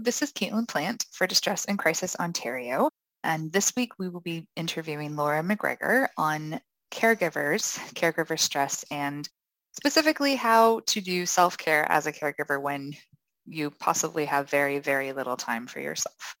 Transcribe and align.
This 0.00 0.22
is 0.22 0.32
Caitlin 0.32 0.68
Plant 0.68 1.06
for 1.10 1.26
Distress 1.26 1.64
and 1.64 1.76
Crisis 1.76 2.14
Ontario. 2.20 2.88
And 3.24 3.52
this 3.52 3.72
week 3.76 3.98
we 3.98 4.08
will 4.08 4.20
be 4.20 4.46
interviewing 4.54 5.16
Laura 5.16 5.42
McGregor 5.42 6.06
on 6.16 6.60
caregivers, 6.92 7.76
caregiver 7.94 8.38
stress, 8.38 8.84
and 8.92 9.28
specifically 9.72 10.36
how 10.36 10.80
to 10.86 11.00
do 11.00 11.26
self-care 11.26 11.90
as 11.90 12.06
a 12.06 12.12
caregiver 12.12 12.62
when 12.62 12.92
you 13.44 13.72
possibly 13.72 14.24
have 14.26 14.48
very, 14.48 14.78
very 14.78 15.12
little 15.12 15.36
time 15.36 15.66
for 15.66 15.80
yourself. 15.80 16.36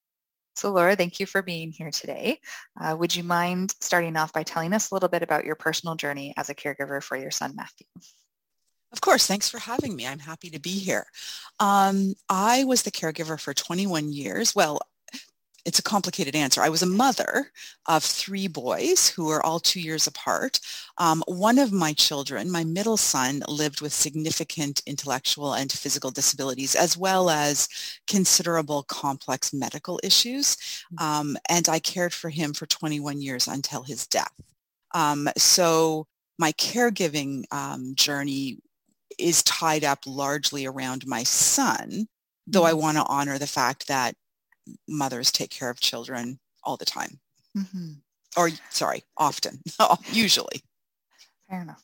So 0.54 0.70
Laura, 0.70 0.94
thank 0.94 1.18
you 1.18 1.26
for 1.26 1.42
being 1.42 1.72
here 1.72 1.90
today. 1.90 2.38
Uh, 2.80 2.96
would 2.96 3.14
you 3.14 3.24
mind 3.24 3.74
starting 3.80 4.16
off 4.16 4.32
by 4.32 4.44
telling 4.44 4.72
us 4.72 4.90
a 4.90 4.94
little 4.94 5.08
bit 5.08 5.24
about 5.24 5.44
your 5.44 5.56
personal 5.56 5.96
journey 5.96 6.32
as 6.36 6.48
a 6.48 6.54
caregiver 6.54 7.02
for 7.02 7.16
your 7.16 7.32
son, 7.32 7.54
Matthew? 7.56 7.86
Of 8.92 9.00
course, 9.00 9.26
thanks 9.26 9.48
for 9.48 9.58
having 9.58 9.94
me. 9.94 10.06
I'm 10.06 10.18
happy 10.18 10.50
to 10.50 10.58
be 10.58 10.78
here. 10.78 11.06
Um, 11.60 12.14
I 12.28 12.64
was 12.64 12.82
the 12.82 12.90
caregiver 12.90 13.38
for 13.38 13.52
21 13.52 14.12
years. 14.12 14.54
Well, 14.54 14.80
it's 15.68 15.78
a 15.78 15.82
complicated 15.82 16.34
answer. 16.34 16.62
I 16.62 16.70
was 16.70 16.82
a 16.82 16.86
mother 16.86 17.50
of 17.86 18.02
three 18.02 18.48
boys 18.48 19.08
who 19.10 19.28
are 19.28 19.44
all 19.44 19.60
two 19.60 19.80
years 19.80 20.06
apart. 20.06 20.60
Um, 20.96 21.22
one 21.26 21.58
of 21.58 21.72
my 21.72 21.92
children, 21.92 22.50
my 22.50 22.64
middle 22.64 22.96
son, 22.96 23.42
lived 23.46 23.82
with 23.82 23.92
significant 23.92 24.80
intellectual 24.86 25.52
and 25.52 25.70
physical 25.70 26.10
disabilities, 26.10 26.74
as 26.74 26.96
well 26.96 27.28
as 27.28 27.68
considerable 28.06 28.84
complex 28.84 29.52
medical 29.52 30.00
issues. 30.02 30.56
Mm-hmm. 30.56 31.04
Um, 31.04 31.36
and 31.50 31.68
I 31.68 31.80
cared 31.80 32.14
for 32.14 32.30
him 32.30 32.54
for 32.54 32.64
21 32.64 33.20
years 33.20 33.46
until 33.46 33.82
his 33.82 34.06
death. 34.06 34.32
Um, 34.94 35.28
so 35.36 36.06
my 36.38 36.52
caregiving 36.52 37.44
um, 37.52 37.94
journey 37.94 38.58
is 39.18 39.42
tied 39.42 39.84
up 39.84 40.00
largely 40.06 40.66
around 40.66 41.06
my 41.06 41.22
son, 41.22 42.06
though 42.46 42.64
I 42.64 42.70
mm-hmm. 42.70 42.80
want 42.80 42.96
to 42.98 43.06
honor 43.06 43.38
the 43.38 43.46
fact 43.46 43.88
that 43.88 44.14
mothers 44.86 45.32
take 45.32 45.50
care 45.50 45.70
of 45.70 45.80
children 45.80 46.38
all 46.64 46.76
the 46.76 46.84
time. 46.84 47.18
Mm-hmm. 47.56 47.92
Or 48.36 48.50
sorry, 48.70 49.04
often, 49.16 49.60
usually. 50.12 50.62
Fair 51.48 51.62
enough. 51.62 51.82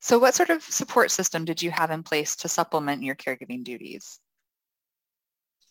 So 0.00 0.18
what 0.18 0.34
sort 0.34 0.50
of 0.50 0.62
support 0.62 1.10
system 1.12 1.44
did 1.44 1.62
you 1.62 1.70
have 1.70 1.92
in 1.92 2.02
place 2.02 2.34
to 2.36 2.48
supplement 2.48 3.04
your 3.04 3.14
caregiving 3.14 3.62
duties? 3.62 4.18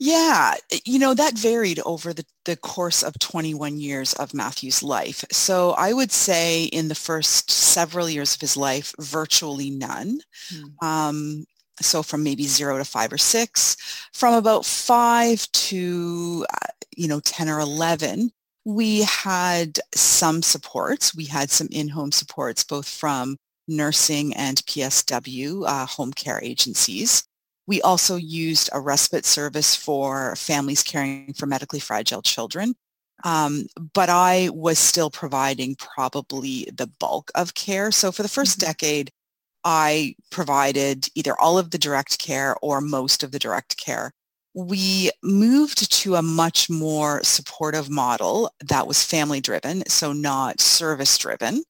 Yeah, 0.03 0.55
you 0.83 0.97
know, 0.97 1.13
that 1.13 1.37
varied 1.37 1.79
over 1.85 2.11
the, 2.11 2.25
the 2.45 2.55
course 2.55 3.03
of 3.03 3.19
21 3.19 3.79
years 3.79 4.13
of 4.13 4.33
Matthew's 4.33 4.81
life. 4.81 5.23
So 5.31 5.75
I 5.77 5.93
would 5.93 6.11
say 6.11 6.63
in 6.63 6.87
the 6.87 6.95
first 6.95 7.51
several 7.51 8.09
years 8.09 8.33
of 8.33 8.41
his 8.41 8.57
life, 8.57 8.95
virtually 8.99 9.69
none. 9.69 10.21
Mm. 10.51 10.83
Um, 10.83 11.45
so 11.81 12.01
from 12.01 12.23
maybe 12.23 12.45
zero 12.47 12.79
to 12.79 12.83
five 12.83 13.13
or 13.13 13.19
six, 13.19 13.77
from 14.11 14.33
about 14.33 14.65
five 14.65 15.47
to, 15.51 16.47
uh, 16.51 16.67
you 16.97 17.07
know, 17.07 17.19
10 17.19 17.47
or 17.47 17.59
11, 17.59 18.31
we 18.65 19.03
had 19.03 19.77
some 19.93 20.41
supports. 20.41 21.13
We 21.13 21.25
had 21.25 21.51
some 21.51 21.67
in-home 21.69 22.11
supports, 22.11 22.63
both 22.63 22.87
from 22.87 23.37
nursing 23.67 24.35
and 24.35 24.57
PSW, 24.65 25.63
uh, 25.67 25.85
home 25.85 26.11
care 26.11 26.41
agencies. 26.43 27.23
We 27.67 27.81
also 27.81 28.15
used 28.15 28.69
a 28.73 28.79
respite 28.79 29.25
service 29.25 29.75
for 29.75 30.35
families 30.35 30.83
caring 30.83 31.33
for 31.33 31.45
medically 31.45 31.79
fragile 31.79 32.21
children. 32.21 32.75
Um, 33.23 33.67
but 33.93 34.09
I 34.09 34.49
was 34.51 34.79
still 34.79 35.09
providing 35.09 35.75
probably 35.75 36.67
the 36.73 36.87
bulk 36.87 37.31
of 37.35 37.53
care. 37.53 37.91
So 37.91 38.11
for 38.11 38.23
the 38.23 38.29
1st 38.29 38.57
mm-hmm. 38.57 38.65
decade, 38.65 39.11
I 39.63 40.15
provided 40.31 41.07
either 41.13 41.39
all 41.39 41.59
of 41.59 41.69
the 41.69 41.77
direct 41.77 42.17
care 42.17 42.55
or 42.61 42.81
most 42.81 43.23
of 43.23 43.31
the 43.31 43.39
direct 43.39 43.77
care. 43.77 44.11
We 44.55 45.11
moved 45.23 45.91
to 45.91 46.15
a 46.15 46.21
much 46.21 46.69
more 46.69 47.23
supportive 47.23 47.89
model 47.89 48.51
that 48.65 48.87
was 48.87 49.03
family 49.03 49.39
driven, 49.39 49.87
so 49.87 50.13
not 50.13 50.59
service 50.59 51.17
driven 51.17 51.63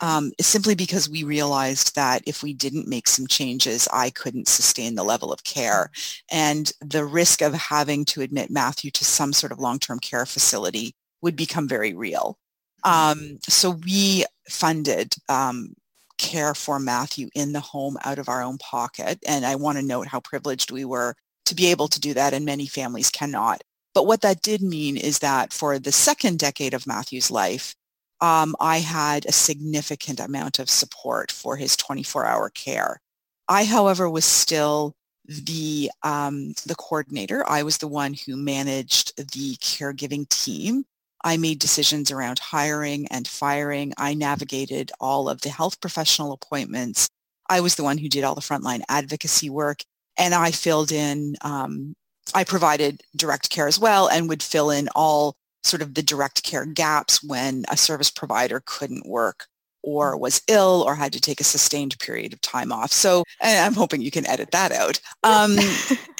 um, 0.00 0.32
simply 0.40 0.74
because 0.74 1.08
we 1.08 1.22
realized 1.24 1.94
that 1.94 2.22
if 2.26 2.42
we 2.42 2.52
didn't 2.52 2.88
make 2.88 3.08
some 3.08 3.26
changes, 3.26 3.88
I 3.92 4.10
couldn't 4.10 4.48
sustain 4.48 4.94
the 4.94 5.04
level 5.04 5.32
of 5.32 5.44
care. 5.44 5.90
And 6.30 6.72
the 6.80 7.04
risk 7.04 7.42
of 7.42 7.54
having 7.54 8.04
to 8.06 8.22
admit 8.22 8.50
Matthew 8.50 8.90
to 8.92 9.04
some 9.04 9.32
sort 9.32 9.52
of 9.52 9.58
long-term 9.58 10.00
care 10.00 10.26
facility 10.26 10.94
would 11.22 11.36
become 11.36 11.68
very 11.68 11.94
real. 11.94 12.38
Um, 12.84 13.38
so 13.48 13.70
we 13.70 14.24
funded 14.48 15.14
um, 15.28 15.74
care 16.18 16.54
for 16.54 16.78
Matthew 16.78 17.28
in 17.34 17.52
the 17.52 17.60
home 17.60 17.96
out 18.04 18.18
of 18.18 18.28
our 18.28 18.42
own 18.42 18.58
pocket. 18.58 19.18
And 19.26 19.44
I 19.44 19.56
want 19.56 19.78
to 19.78 19.84
note 19.84 20.06
how 20.06 20.20
privileged 20.20 20.70
we 20.70 20.84
were 20.84 21.14
to 21.46 21.54
be 21.54 21.66
able 21.66 21.88
to 21.88 22.00
do 22.00 22.14
that, 22.14 22.34
and 22.34 22.44
many 22.44 22.66
families 22.66 23.10
cannot. 23.10 23.62
But 23.94 24.06
what 24.06 24.20
that 24.20 24.42
did 24.42 24.62
mean 24.62 24.96
is 24.96 25.20
that 25.20 25.52
for 25.52 25.78
the 25.78 25.92
second 25.92 26.38
decade 26.38 26.74
of 26.74 26.86
Matthew's 26.86 27.30
life, 27.30 27.74
um, 28.20 28.54
I 28.60 28.78
had 28.78 29.26
a 29.26 29.32
significant 29.32 30.20
amount 30.20 30.58
of 30.58 30.70
support 30.70 31.30
for 31.30 31.56
his 31.56 31.76
24-hour 31.76 32.50
care. 32.50 33.00
I, 33.48 33.64
however, 33.64 34.08
was 34.10 34.24
still 34.24 34.94
the 35.28 35.90
um, 36.02 36.52
the 36.66 36.74
coordinator. 36.76 37.44
I 37.48 37.62
was 37.62 37.78
the 37.78 37.88
one 37.88 38.14
who 38.14 38.36
managed 38.36 39.16
the 39.16 39.56
caregiving 39.56 40.28
team. 40.28 40.84
I 41.24 41.36
made 41.36 41.58
decisions 41.58 42.10
around 42.10 42.38
hiring 42.38 43.08
and 43.08 43.26
firing. 43.26 43.92
I 43.98 44.14
navigated 44.14 44.92
all 45.00 45.28
of 45.28 45.40
the 45.40 45.48
health 45.48 45.80
professional 45.80 46.32
appointments. 46.32 47.08
I 47.48 47.60
was 47.60 47.74
the 47.74 47.82
one 47.82 47.98
who 47.98 48.08
did 48.08 48.24
all 48.24 48.34
the 48.34 48.40
frontline 48.40 48.82
advocacy 48.88 49.50
work, 49.50 49.82
and 50.16 50.34
I 50.34 50.50
filled 50.50 50.92
in. 50.92 51.36
Um, 51.42 51.94
I 52.34 52.44
provided 52.44 53.02
direct 53.14 53.50
care 53.50 53.68
as 53.68 53.78
well, 53.78 54.08
and 54.08 54.28
would 54.28 54.42
fill 54.42 54.70
in 54.70 54.88
all 54.94 55.36
sort 55.66 55.82
of 55.82 55.94
the 55.94 56.02
direct 56.02 56.42
care 56.42 56.66
gaps 56.66 57.22
when 57.22 57.64
a 57.68 57.76
service 57.76 58.10
provider 58.10 58.62
couldn't 58.64 59.06
work 59.06 59.46
or 59.82 60.16
mm. 60.16 60.20
was 60.20 60.42
ill 60.48 60.84
or 60.86 60.94
had 60.94 61.12
to 61.12 61.20
take 61.20 61.40
a 61.40 61.44
sustained 61.44 61.98
period 61.98 62.32
of 62.32 62.40
time 62.40 62.72
off. 62.72 62.92
So 62.92 63.24
I'm 63.40 63.74
hoping 63.74 64.02
you 64.02 64.10
can 64.10 64.26
edit 64.26 64.50
that 64.50 64.72
out. 64.72 65.00
Um, 65.22 65.56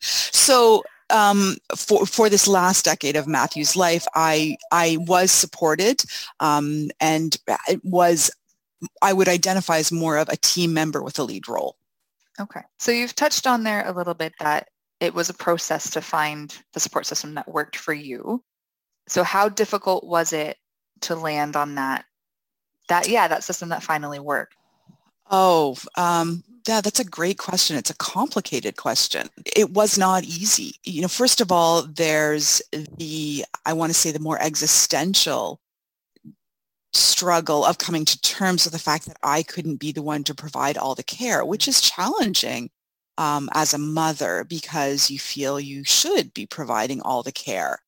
so 0.00 0.82
um, 1.10 1.56
for 1.76 2.06
for 2.06 2.28
this 2.28 2.48
last 2.48 2.84
decade 2.84 3.16
of 3.16 3.26
Matthew's 3.26 3.76
life, 3.76 4.06
I 4.14 4.56
I 4.72 4.98
was 5.00 5.30
supported 5.30 6.02
um, 6.40 6.90
and 7.00 7.36
it 7.68 7.84
was 7.84 8.30
I 9.02 9.12
would 9.12 9.28
identify 9.28 9.78
as 9.78 9.92
more 9.92 10.16
of 10.16 10.28
a 10.28 10.36
team 10.36 10.72
member 10.72 11.02
with 11.02 11.18
a 11.18 11.24
lead 11.24 11.48
role. 11.48 11.76
Okay. 12.40 12.60
So 12.78 12.92
you've 12.92 13.14
touched 13.14 13.46
on 13.46 13.64
there 13.64 13.86
a 13.86 13.92
little 13.92 14.14
bit 14.14 14.32
that 14.40 14.68
it 15.00 15.14
was 15.14 15.28
a 15.28 15.34
process 15.34 15.90
to 15.90 16.00
find 16.00 16.56
the 16.72 16.80
support 16.80 17.06
system 17.06 17.34
that 17.34 17.48
worked 17.48 17.76
for 17.76 17.92
you. 17.92 18.42
So 19.08 19.24
how 19.24 19.48
difficult 19.48 20.04
was 20.04 20.32
it 20.32 20.58
to 21.02 21.16
land 21.16 21.56
on 21.56 21.74
that, 21.76 22.04
that, 22.88 23.08
yeah, 23.08 23.28
that 23.28 23.44
system 23.44 23.70
that 23.70 23.82
finally 23.82 24.18
worked? 24.18 24.54
Oh, 25.30 25.76
um, 25.96 26.42
yeah, 26.66 26.80
that's 26.80 27.00
a 27.00 27.04
great 27.04 27.38
question. 27.38 27.76
It's 27.76 27.90
a 27.90 27.96
complicated 27.96 28.76
question. 28.76 29.28
It 29.56 29.70
was 29.70 29.98
not 29.98 30.24
easy. 30.24 30.74
You 30.84 31.02
know, 31.02 31.08
first 31.08 31.40
of 31.40 31.50
all, 31.50 31.82
there's 31.82 32.60
the, 32.98 33.44
I 33.64 33.72
want 33.72 33.90
to 33.90 33.98
say 33.98 34.10
the 34.10 34.18
more 34.18 34.40
existential 34.40 35.60
struggle 36.92 37.64
of 37.64 37.78
coming 37.78 38.04
to 38.04 38.20
terms 38.20 38.64
with 38.64 38.72
the 38.72 38.78
fact 38.78 39.06
that 39.06 39.18
I 39.22 39.42
couldn't 39.42 39.76
be 39.76 39.92
the 39.92 40.02
one 40.02 40.24
to 40.24 40.34
provide 40.34 40.76
all 40.76 40.94
the 40.94 41.02
care, 41.02 41.44
which 41.44 41.68
is 41.68 41.80
challenging 41.80 42.70
um, 43.18 43.48
as 43.54 43.74
a 43.74 43.78
mother 43.78 44.44
because 44.44 45.10
you 45.10 45.18
feel 45.18 45.58
you 45.60 45.84
should 45.84 46.32
be 46.32 46.46
providing 46.46 47.00
all 47.02 47.22
the 47.22 47.32
care. 47.32 47.80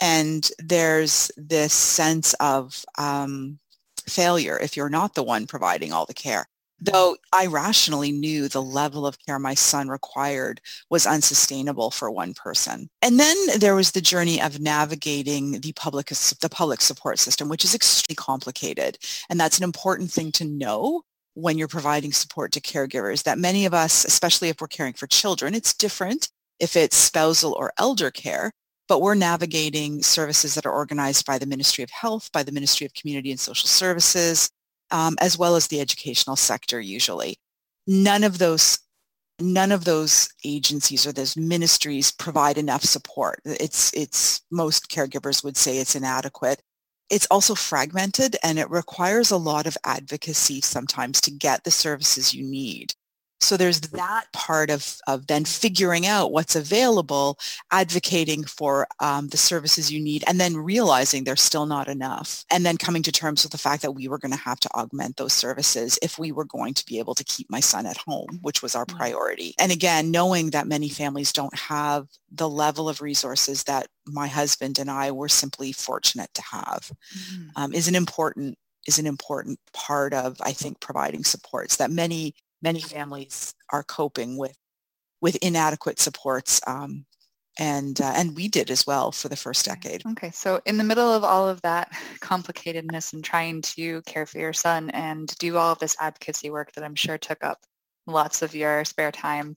And 0.00 0.48
there's 0.58 1.30
this 1.36 1.72
sense 1.72 2.34
of 2.34 2.84
um, 2.98 3.58
failure 4.06 4.58
if 4.58 4.76
you're 4.76 4.88
not 4.88 5.14
the 5.14 5.22
one 5.22 5.46
providing 5.46 5.92
all 5.92 6.06
the 6.06 6.14
care 6.14 6.46
though 6.80 7.16
I 7.32 7.46
rationally 7.46 8.12
knew 8.12 8.48
the 8.48 8.62
level 8.62 9.06
of 9.06 9.18
care 9.24 9.38
my 9.38 9.54
son 9.54 9.88
required 9.88 10.60
was 10.90 11.06
unsustainable 11.06 11.90
for 11.90 12.10
one 12.10 12.34
person. 12.34 12.90
And 13.02 13.18
then 13.18 13.36
there 13.58 13.74
was 13.74 13.92
the 13.92 14.00
journey 14.00 14.40
of 14.40 14.60
navigating 14.60 15.60
the 15.60 15.72
public, 15.72 16.08
the 16.08 16.48
public 16.50 16.80
support 16.80 17.18
system, 17.18 17.48
which 17.48 17.64
is 17.64 17.74
extremely 17.74 18.16
complicated. 18.16 18.98
And 19.30 19.40
that's 19.40 19.58
an 19.58 19.64
important 19.64 20.10
thing 20.10 20.32
to 20.32 20.44
know 20.44 21.02
when 21.34 21.58
you're 21.58 21.68
providing 21.68 22.12
support 22.12 22.52
to 22.52 22.60
caregivers 22.60 23.22
that 23.24 23.38
many 23.38 23.66
of 23.66 23.74
us, 23.74 24.04
especially 24.04 24.48
if 24.48 24.60
we're 24.60 24.68
caring 24.68 24.94
for 24.94 25.06
children, 25.06 25.54
it's 25.54 25.74
different 25.74 26.30
if 26.58 26.76
it's 26.76 26.96
spousal 26.96 27.52
or 27.52 27.72
elder 27.78 28.10
care, 28.10 28.50
but 28.88 29.00
we're 29.00 29.14
navigating 29.14 30.02
services 30.02 30.54
that 30.54 30.66
are 30.66 30.72
organized 30.72 31.26
by 31.26 31.38
the 31.38 31.46
Ministry 31.46 31.82
of 31.82 31.90
Health, 31.90 32.30
by 32.32 32.42
the 32.42 32.52
Ministry 32.52 32.86
of 32.86 32.94
Community 32.94 33.30
and 33.30 33.40
Social 33.40 33.68
Services, 33.68 34.50
um, 34.90 35.16
as 35.20 35.36
well 35.36 35.56
as 35.56 35.66
the 35.66 35.80
educational 35.80 36.36
sector 36.36 36.80
usually. 36.80 37.36
None 37.86 38.24
of 38.24 38.38
those 38.38 38.78
none 39.38 39.70
of 39.70 39.84
those 39.84 40.30
agencies 40.44 41.06
or 41.06 41.12
those 41.12 41.36
ministries 41.36 42.10
provide 42.10 42.58
enough 42.58 42.82
support. 42.82 43.40
It's 43.44 43.92
it's 43.94 44.42
most 44.50 44.88
caregivers 44.88 45.44
would 45.44 45.56
say 45.56 45.78
it's 45.78 45.94
inadequate. 45.94 46.62
It's 47.10 47.26
also 47.30 47.54
fragmented 47.54 48.36
and 48.42 48.58
it 48.58 48.70
requires 48.70 49.30
a 49.30 49.36
lot 49.36 49.66
of 49.66 49.76
advocacy 49.84 50.60
sometimes 50.60 51.20
to 51.22 51.30
get 51.30 51.64
the 51.64 51.70
services 51.70 52.34
you 52.34 52.44
need. 52.44 52.94
So 53.40 53.56
there's 53.56 53.80
that 53.80 54.26
part 54.32 54.70
of, 54.70 54.96
of 55.06 55.26
then 55.26 55.44
figuring 55.44 56.06
out 56.06 56.32
what's 56.32 56.56
available, 56.56 57.38
advocating 57.70 58.44
for 58.44 58.86
um, 59.00 59.28
the 59.28 59.36
services 59.36 59.92
you 59.92 60.00
need, 60.00 60.24
and 60.26 60.40
then 60.40 60.56
realizing 60.56 61.24
they're 61.24 61.36
still 61.36 61.66
not 61.66 61.88
enough. 61.88 62.44
And 62.50 62.64
then 62.64 62.76
coming 62.76 63.02
to 63.02 63.12
terms 63.12 63.42
with 63.42 63.52
the 63.52 63.58
fact 63.58 63.82
that 63.82 63.92
we 63.92 64.08
were 64.08 64.18
going 64.18 64.32
to 64.32 64.38
have 64.38 64.60
to 64.60 64.70
augment 64.70 65.16
those 65.16 65.32
services 65.32 65.98
if 66.02 66.18
we 66.18 66.32
were 66.32 66.44
going 66.44 66.74
to 66.74 66.86
be 66.86 66.98
able 66.98 67.14
to 67.14 67.24
keep 67.24 67.50
my 67.50 67.60
son 67.60 67.86
at 67.86 67.98
home, 67.98 68.38
which 68.42 68.62
was 68.62 68.74
our 68.74 68.86
mm. 68.86 68.96
priority. 68.96 69.54
And 69.58 69.70
again, 69.70 70.10
knowing 70.10 70.50
that 70.50 70.66
many 70.66 70.88
families 70.88 71.32
don't 71.32 71.56
have 71.58 72.08
the 72.30 72.48
level 72.48 72.88
of 72.88 73.00
resources 73.00 73.64
that 73.64 73.88
my 74.06 74.28
husband 74.28 74.78
and 74.78 74.90
I 74.90 75.10
were 75.10 75.28
simply 75.28 75.72
fortunate 75.72 76.32
to 76.34 76.42
have 76.42 76.90
mm. 77.14 77.50
um, 77.56 77.74
is 77.74 77.88
an 77.88 77.94
important 77.94 78.58
is 78.86 78.98
an 78.98 79.06
important 79.06 79.58
part 79.72 80.14
of, 80.14 80.36
I 80.40 80.52
think, 80.52 80.80
providing 80.80 81.24
supports 81.24 81.76
that 81.76 81.90
many 81.90 82.34
many 82.62 82.80
families 82.80 83.54
are 83.72 83.82
coping 83.82 84.36
with 84.36 84.56
with 85.20 85.36
inadequate 85.36 85.98
supports 85.98 86.60
um, 86.66 87.06
and 87.58 88.00
uh, 88.00 88.12
and 88.14 88.36
we 88.36 88.48
did 88.48 88.70
as 88.70 88.86
well 88.86 89.12
for 89.12 89.28
the 89.28 89.36
first 89.36 89.64
decade. 89.64 90.04
Okay, 90.06 90.30
so 90.30 90.60
in 90.66 90.76
the 90.76 90.84
middle 90.84 91.10
of 91.10 91.24
all 91.24 91.48
of 91.48 91.60
that 91.62 91.90
complicatedness 92.20 93.12
and 93.12 93.24
trying 93.24 93.62
to 93.62 94.02
care 94.02 94.26
for 94.26 94.38
your 94.38 94.52
son 94.52 94.90
and 94.90 95.34
do 95.38 95.56
all 95.56 95.72
of 95.72 95.78
this 95.78 95.96
advocacy 96.00 96.50
work 96.50 96.72
that 96.72 96.84
I'm 96.84 96.94
sure 96.94 97.18
took 97.18 97.42
up 97.42 97.58
lots 98.06 98.42
of 98.42 98.54
your 98.54 98.84
spare 98.84 99.12
time, 99.12 99.56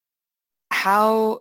how 0.71 1.39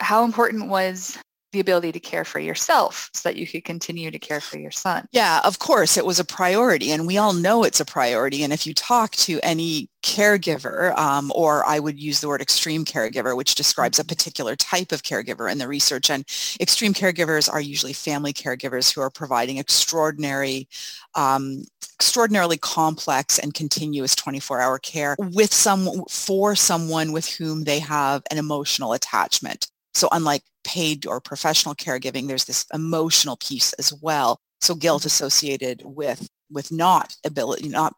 how 0.00 0.24
important 0.24 0.68
was 0.68 1.18
the 1.54 1.60
ability 1.60 1.92
to 1.92 2.00
care 2.00 2.24
for 2.24 2.38
yourself 2.38 3.08
so 3.14 3.28
that 3.28 3.36
you 3.36 3.46
could 3.46 3.64
continue 3.64 4.10
to 4.10 4.18
care 4.18 4.40
for 4.40 4.58
your 4.58 4.70
son. 4.70 5.08
Yeah, 5.12 5.40
of 5.44 5.58
course, 5.58 5.96
it 5.96 6.04
was 6.04 6.18
a 6.18 6.24
priority, 6.24 6.90
and 6.90 7.06
we 7.06 7.16
all 7.16 7.32
know 7.32 7.64
it's 7.64 7.80
a 7.80 7.84
priority. 7.84 8.42
And 8.42 8.52
if 8.52 8.66
you 8.66 8.74
talk 8.74 9.12
to 9.12 9.40
any 9.42 9.88
caregiver, 10.02 10.96
um, 10.98 11.32
or 11.34 11.64
I 11.66 11.78
would 11.78 11.98
use 11.98 12.20
the 12.20 12.28
word 12.28 12.42
extreme 12.42 12.84
caregiver, 12.84 13.34
which 13.34 13.54
describes 13.54 13.98
a 13.98 14.04
particular 14.04 14.56
type 14.56 14.92
of 14.92 15.02
caregiver 15.02 15.50
in 15.50 15.58
the 15.58 15.68
research, 15.68 16.10
and 16.10 16.24
extreme 16.60 16.92
caregivers 16.92 17.50
are 17.50 17.60
usually 17.60 17.94
family 17.94 18.32
caregivers 18.32 18.92
who 18.92 19.00
are 19.00 19.10
providing 19.10 19.56
extraordinary 19.58 20.68
um, 21.14 21.62
extraordinarily 21.94 22.58
complex 22.58 23.38
and 23.38 23.54
continuous 23.54 24.14
24-hour 24.16 24.78
care 24.80 25.16
with 25.18 25.54
some 25.54 26.04
for 26.10 26.56
someone 26.56 27.12
with 27.12 27.28
whom 27.28 27.64
they 27.64 27.78
have 27.78 28.22
an 28.30 28.38
emotional 28.38 28.92
attachment. 28.92 29.68
So 29.94 30.08
unlike 30.12 30.42
paid 30.64 31.06
or 31.06 31.20
professional 31.20 31.74
caregiving, 31.74 32.26
there's 32.26 32.44
this 32.44 32.66
emotional 32.72 33.36
piece 33.36 33.72
as 33.74 33.92
well. 33.92 34.40
So 34.60 34.74
guilt 34.74 35.02
mm-hmm. 35.02 35.08
associated 35.08 35.82
with 35.84 36.28
with 36.50 36.70
not 36.70 37.16
ability, 37.24 37.68
not 37.68 37.94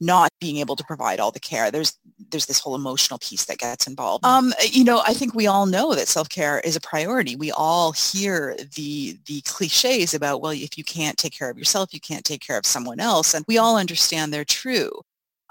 not 0.00 0.30
being 0.40 0.58
able 0.58 0.76
to 0.76 0.84
provide 0.84 1.20
all 1.20 1.30
the 1.30 1.40
care. 1.40 1.70
There's 1.70 1.98
there's 2.30 2.46
this 2.46 2.60
whole 2.60 2.74
emotional 2.74 3.18
piece 3.18 3.44
that 3.46 3.58
gets 3.58 3.86
involved. 3.86 4.24
Um, 4.24 4.52
you 4.70 4.84
know, 4.84 5.02
I 5.06 5.12
think 5.12 5.34
we 5.34 5.46
all 5.46 5.66
know 5.66 5.94
that 5.94 6.08
self-care 6.08 6.60
is 6.60 6.76
a 6.76 6.80
priority. 6.80 7.36
We 7.36 7.52
all 7.52 7.92
hear 7.92 8.56
the 8.74 9.18
the 9.26 9.40
cliches 9.42 10.14
about, 10.14 10.40
well, 10.40 10.52
if 10.52 10.76
you 10.76 10.84
can't 10.84 11.18
take 11.18 11.36
care 11.36 11.50
of 11.50 11.58
yourself, 11.58 11.92
you 11.92 12.00
can't 12.00 12.24
take 12.24 12.40
care 12.40 12.58
of 12.58 12.66
someone 12.66 13.00
else. 13.00 13.34
And 13.34 13.44
we 13.48 13.58
all 13.58 13.76
understand 13.76 14.32
they're 14.32 14.44
true 14.44 15.02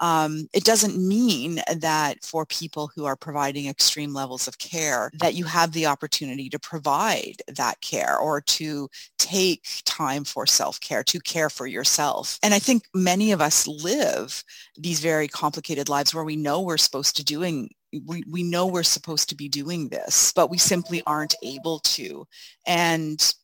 um, 0.02 0.48
it 0.52 0.64
doesn't 0.64 0.98
mean 0.98 1.60
that 1.76 2.24
for 2.24 2.44
people 2.44 2.90
who 2.94 3.04
are 3.04 3.14
providing 3.14 3.68
extreme 3.68 4.12
levels 4.12 4.48
of 4.48 4.58
care 4.58 5.12
that 5.20 5.34
you 5.34 5.44
have 5.44 5.70
the 5.72 5.86
opportunity 5.86 6.50
to 6.50 6.58
provide 6.58 7.36
that 7.46 7.80
care 7.80 8.18
or 8.18 8.40
to 8.40 8.88
take 9.18 9.80
time 9.84 10.24
for 10.24 10.44
self-care, 10.44 11.04
to 11.04 11.20
care 11.20 11.48
for 11.48 11.68
yourself. 11.68 12.36
And 12.42 12.52
I 12.52 12.58
think 12.58 12.82
many 12.92 13.30
of 13.30 13.40
us 13.40 13.68
live 13.68 14.42
these 14.76 14.98
very 14.98 15.28
complicated 15.28 15.88
lives 15.88 16.12
where 16.12 16.24
we 16.24 16.36
know 16.36 16.60
we're 16.60 16.78
supposed 16.78 17.16
to 17.16 17.24
doing 17.24 17.70
we, 18.06 18.24
we 18.26 18.42
know 18.42 18.66
we're 18.66 18.82
supposed 18.82 19.28
to 19.28 19.34
be 19.34 19.50
doing 19.50 19.90
this, 19.90 20.32
but 20.34 20.48
we 20.48 20.56
simply 20.56 21.02
aren't 21.06 21.34
able 21.42 21.78
to. 21.80 22.26
And 22.66 23.34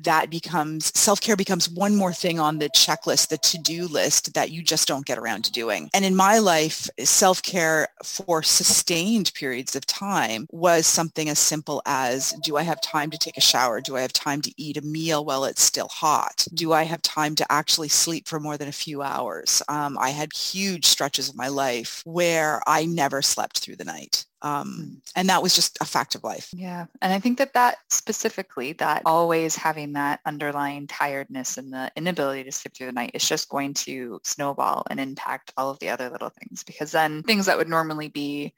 that 0.00 0.30
becomes 0.30 0.96
self-care 0.98 1.36
becomes 1.36 1.68
one 1.68 1.96
more 1.96 2.12
thing 2.12 2.38
on 2.38 2.58
the 2.58 2.68
checklist, 2.70 3.28
the 3.28 3.38
to-do 3.38 3.86
list 3.86 4.34
that 4.34 4.50
you 4.50 4.62
just 4.62 4.88
don't 4.88 5.06
get 5.06 5.18
around 5.18 5.44
to 5.44 5.52
doing. 5.52 5.90
And 5.94 6.04
in 6.04 6.16
my 6.16 6.38
life, 6.38 6.88
self-care 7.02 7.88
for 8.02 8.42
sustained 8.42 9.32
periods 9.34 9.76
of 9.76 9.86
time 9.86 10.46
was 10.50 10.86
something 10.86 11.28
as 11.28 11.38
simple 11.38 11.82
as 11.86 12.32
do 12.42 12.56
I 12.56 12.62
have 12.62 12.80
time 12.80 13.10
to 13.10 13.18
take 13.18 13.36
a 13.36 13.40
shower? 13.40 13.80
Do 13.80 13.96
I 13.96 14.00
have 14.00 14.12
time 14.12 14.42
to 14.42 14.52
eat 14.56 14.76
a 14.76 14.82
meal 14.82 15.24
while 15.24 15.44
it's 15.44 15.62
still 15.62 15.88
hot? 15.88 16.46
Do 16.54 16.72
I 16.72 16.84
have 16.84 17.02
time 17.02 17.34
to 17.36 17.52
actually 17.52 17.88
sleep 17.88 18.28
for 18.28 18.40
more 18.40 18.56
than 18.56 18.68
a 18.68 18.72
few 18.72 19.02
hours? 19.02 19.62
Um, 19.68 19.98
I 19.98 20.10
had 20.10 20.32
huge 20.32 20.86
stretches 20.86 21.28
of 21.28 21.36
my 21.36 21.48
life 21.48 22.02
where 22.04 22.62
I 22.66 22.86
never 22.86 23.22
slept 23.22 23.58
through 23.58 23.76
the 23.76 23.84
night. 23.84 24.26
Um, 24.42 25.00
and 25.14 25.28
that 25.28 25.42
was 25.42 25.54
just 25.54 25.78
a 25.80 25.84
fact 25.84 26.14
of 26.14 26.22
life. 26.22 26.48
Yeah. 26.52 26.86
And 27.00 27.12
I 27.12 27.18
think 27.18 27.38
that 27.38 27.54
that 27.54 27.78
specifically, 27.90 28.72
that 28.74 29.02
always 29.06 29.56
having 29.56 29.94
that 29.94 30.20
underlying 30.26 30.86
tiredness 30.86 31.56
and 31.56 31.72
the 31.72 31.90
inability 31.96 32.44
to 32.44 32.52
sleep 32.52 32.74
through 32.74 32.86
the 32.86 32.92
night 32.92 33.12
is 33.14 33.28
just 33.28 33.48
going 33.48 33.74
to 33.74 34.20
snowball 34.24 34.84
and 34.90 35.00
impact 35.00 35.52
all 35.56 35.70
of 35.70 35.78
the 35.78 35.88
other 35.88 36.10
little 36.10 36.30
things 36.30 36.62
because 36.62 36.92
then 36.92 37.22
things 37.22 37.46
that 37.46 37.56
would 37.56 37.68
normally 37.68 38.08
be 38.08 38.52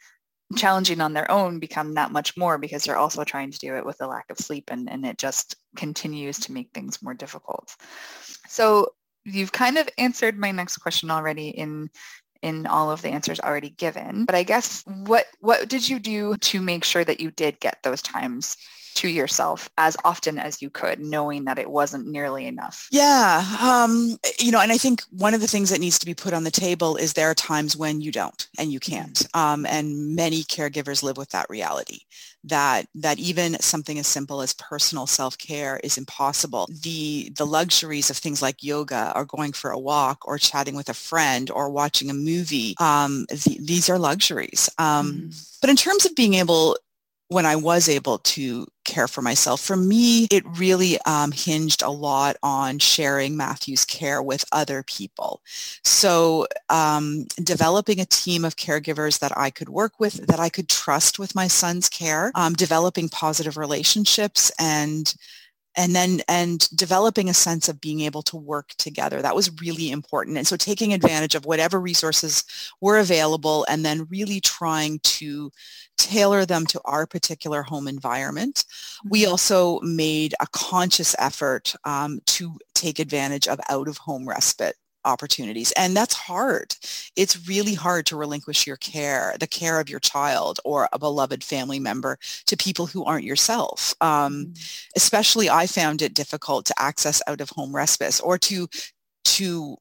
challenging 0.56 1.00
on 1.00 1.12
their 1.12 1.30
own 1.30 1.58
become 1.58 1.94
that 1.94 2.11
much 2.11 2.37
more 2.37 2.58
because 2.58 2.85
they're 2.85 2.97
also 2.97 3.23
trying 3.23 3.50
to 3.50 3.58
do 3.58 3.76
it 3.76 3.85
with 3.85 4.00
a 4.00 4.06
lack 4.06 4.25
of 4.30 4.38
sleep 4.38 4.70
and, 4.70 4.90
and 4.90 5.04
it 5.04 5.18
just 5.18 5.56
continues 5.76 6.38
to 6.38 6.52
make 6.52 6.70
things 6.73 7.02
more 7.02 7.14
difficult. 7.14 7.76
So 8.49 8.88
you've 9.25 9.52
kind 9.52 9.76
of 9.76 9.88
answered 9.99 10.38
my 10.38 10.50
next 10.50 10.78
question 10.78 11.11
already 11.11 11.49
in 11.50 11.90
in 12.42 12.66
all 12.66 12.90
of 12.90 13.02
the 13.02 13.09
answers 13.09 13.40
already 13.40 13.71
given. 13.71 14.25
But 14.25 14.35
I 14.35 14.42
guess 14.42 14.85
what 14.87 15.26
what 15.40 15.68
did 15.68 15.88
you 15.88 15.99
do 15.99 16.37
to 16.37 16.61
make 16.61 16.85
sure 16.85 17.04
that 17.04 17.21
you 17.21 17.30
did 17.30 17.61
get 17.61 17.83
those 17.83 18.02
times 18.02 18.57
to 18.95 19.09
yourself 19.09 19.68
as 19.78 19.97
often 20.04 20.38
as 20.38 20.62
you 20.62 20.71
could, 20.71 21.00
knowing 21.00 21.45
that 21.45 21.59
it 21.59 21.71
wasn't 21.71 22.07
nearly 22.07 22.47
enough? 22.47 22.88
Yeah. 22.90 23.45
Um, 23.61 24.16
you 24.38 24.50
know, 24.50 24.61
and 24.61 24.73
I 24.73 24.78
think 24.78 25.02
one 25.11 25.35
of 25.35 25.40
the 25.40 25.47
things 25.47 25.71
that 25.71 25.80
needs 25.80 25.99
to 25.99 26.07
be 26.07 26.14
put 26.14 26.35
on 26.35 26.45
the 26.45 26.50
table 26.50 26.97
is 26.97 27.12
there 27.12 27.30
are 27.30 27.35
times 27.35 27.76
when 27.76 28.00
you 28.00 28.12
don't 28.12 28.49
and 28.59 28.73
you 28.73 28.80
can't. 28.80 29.14
Mm-hmm. 29.14 29.38
Um, 29.38 29.66
and 29.66 30.14
many 30.14 30.42
caregivers 30.42 31.02
live 31.02 31.16
with 31.16 31.30
that 31.30 31.49
reality 31.49 32.00
that 32.45 32.87
that 32.95 33.18
even 33.18 33.59
something 33.61 33.99
as 33.99 34.07
simple 34.07 34.40
as 34.40 34.52
personal 34.54 35.07
self-care 35.07 35.80
is 35.83 35.99
impossible. 35.99 36.68
The 36.83 37.33
the 37.37 37.47
luxuries 37.47 38.11
of 38.11 38.16
things 38.16 38.42
like 38.42 38.62
yoga 38.62 39.12
or 39.14 39.25
going 39.25 39.52
for 39.52 39.71
a 39.71 39.78
walk 39.78 40.26
or 40.26 40.38
chatting 40.38 40.76
with 40.76 40.88
a 40.88 40.95
friend 40.95 41.50
or 41.50 41.71
watching 41.71 42.11
a 42.11 42.14
movie, 42.14 42.75
um, 42.80 43.26
the, 43.28 43.59
these 43.61 43.88
are 43.88 43.99
luxuries. 43.99 44.71
Um, 44.78 45.12
mm-hmm. 45.12 45.30
But 45.61 45.71
in 45.71 45.76
terms 45.76 46.07
of 46.07 46.14
being 46.14 46.35
able 46.35 46.76
when 47.28 47.47
I 47.47 47.56
was 47.56 47.88
able 47.88 48.18
to 48.18 48.66
care 48.85 49.06
for 49.06 49.20
myself. 49.20 49.61
For 49.61 49.76
me, 49.76 50.26
it 50.30 50.44
really 50.58 50.99
um, 51.02 51.30
hinged 51.30 51.82
a 51.82 51.90
lot 51.90 52.37
on 52.42 52.78
sharing 52.78 53.37
Matthew's 53.37 53.85
care 53.85 54.23
with 54.23 54.44
other 54.50 54.82
people. 54.82 55.42
So 55.85 56.47
um, 56.70 57.26
developing 57.42 58.00
a 58.00 58.06
team 58.06 58.44
of 58.44 58.56
caregivers 58.56 59.18
that 59.18 59.37
I 59.37 59.50
could 59.50 59.68
work 59.68 60.00
with, 60.00 60.26
that 60.26 60.40
I 60.40 60.49
could 60.49 60.68
trust 60.68 61.18
with 61.18 61.35
my 61.35 61.49
son's 61.49 61.88
care, 61.88 62.32
um, 62.35 62.54
developing 62.54 63.11
positive 63.11 63.58
relationships 63.58 64.50
and 64.58 65.14
and 65.78 65.94
then 65.94 66.20
and 66.26 66.68
developing 66.76 67.30
a 67.30 67.35
sense 67.35 67.68
of 67.68 67.80
being 67.80 68.00
able 68.00 68.23
to 68.23 68.37
work 68.37 68.75
together. 68.78 69.23
That 69.23 69.37
was 69.37 69.61
really 69.61 69.92
important. 69.92 70.37
And 70.37 70.47
so 70.47 70.56
taking 70.56 70.92
advantage 70.92 71.37
of 71.37 71.47
whatever 71.47 71.80
resources 71.80 72.44
were 72.80 72.99
available 72.99 73.64
and 73.70 73.85
then 73.85 74.08
really 74.11 74.40
trying 74.40 74.99
to 75.04 75.52
tailor 75.97 76.44
them 76.44 76.66
to 76.66 76.80
our 76.85 77.06
particular 77.06 77.62
home 77.62 77.87
environment. 77.87 78.64
We 79.08 79.23
mm-hmm. 79.23 79.30
also 79.30 79.78
made 79.80 80.35
a 80.40 80.49
conscious 80.49 81.14
effort 81.16 81.75
um, 81.85 82.20
to 82.26 82.58
take 82.75 82.99
advantage 82.99 83.47
of 83.47 83.61
out 83.70 83.87
of 83.87 83.99
home 83.99 84.28
respite 84.28 84.75
opportunities. 85.05 85.73
And 85.73 85.97
that's 85.97 86.14
hard. 86.14 86.76
It's 87.17 87.49
really 87.49 87.75
hard 87.75 88.07
to 88.07 88.17
relinquish 88.17 88.67
your 88.67 88.76
care, 88.76 89.35
the 89.38 89.47
care 89.47 89.81
of 89.81 89.88
your 89.88 90.00
child 90.00 90.61
or 90.64 90.88
a 90.93 90.99
beloved 90.99 91.43
family 91.43 91.78
member 91.78 92.19
to 92.47 92.57
people 92.57 92.87
who 92.87 93.05
aren't 93.05 93.25
yourself. 93.25 93.95
Um, 94.00 94.47
mm. 94.47 94.85
especially 94.97 95.49
I 95.50 95.67
found 95.67 96.02
it 96.02 96.14
difficult 96.14 96.67
to 96.67 96.75
access 96.81 97.23
out 97.26 97.40
of 97.40 97.50
home 97.50 97.75
respite 97.75 98.21
or 98.23 98.38
to 98.38 98.69
to 99.25 99.76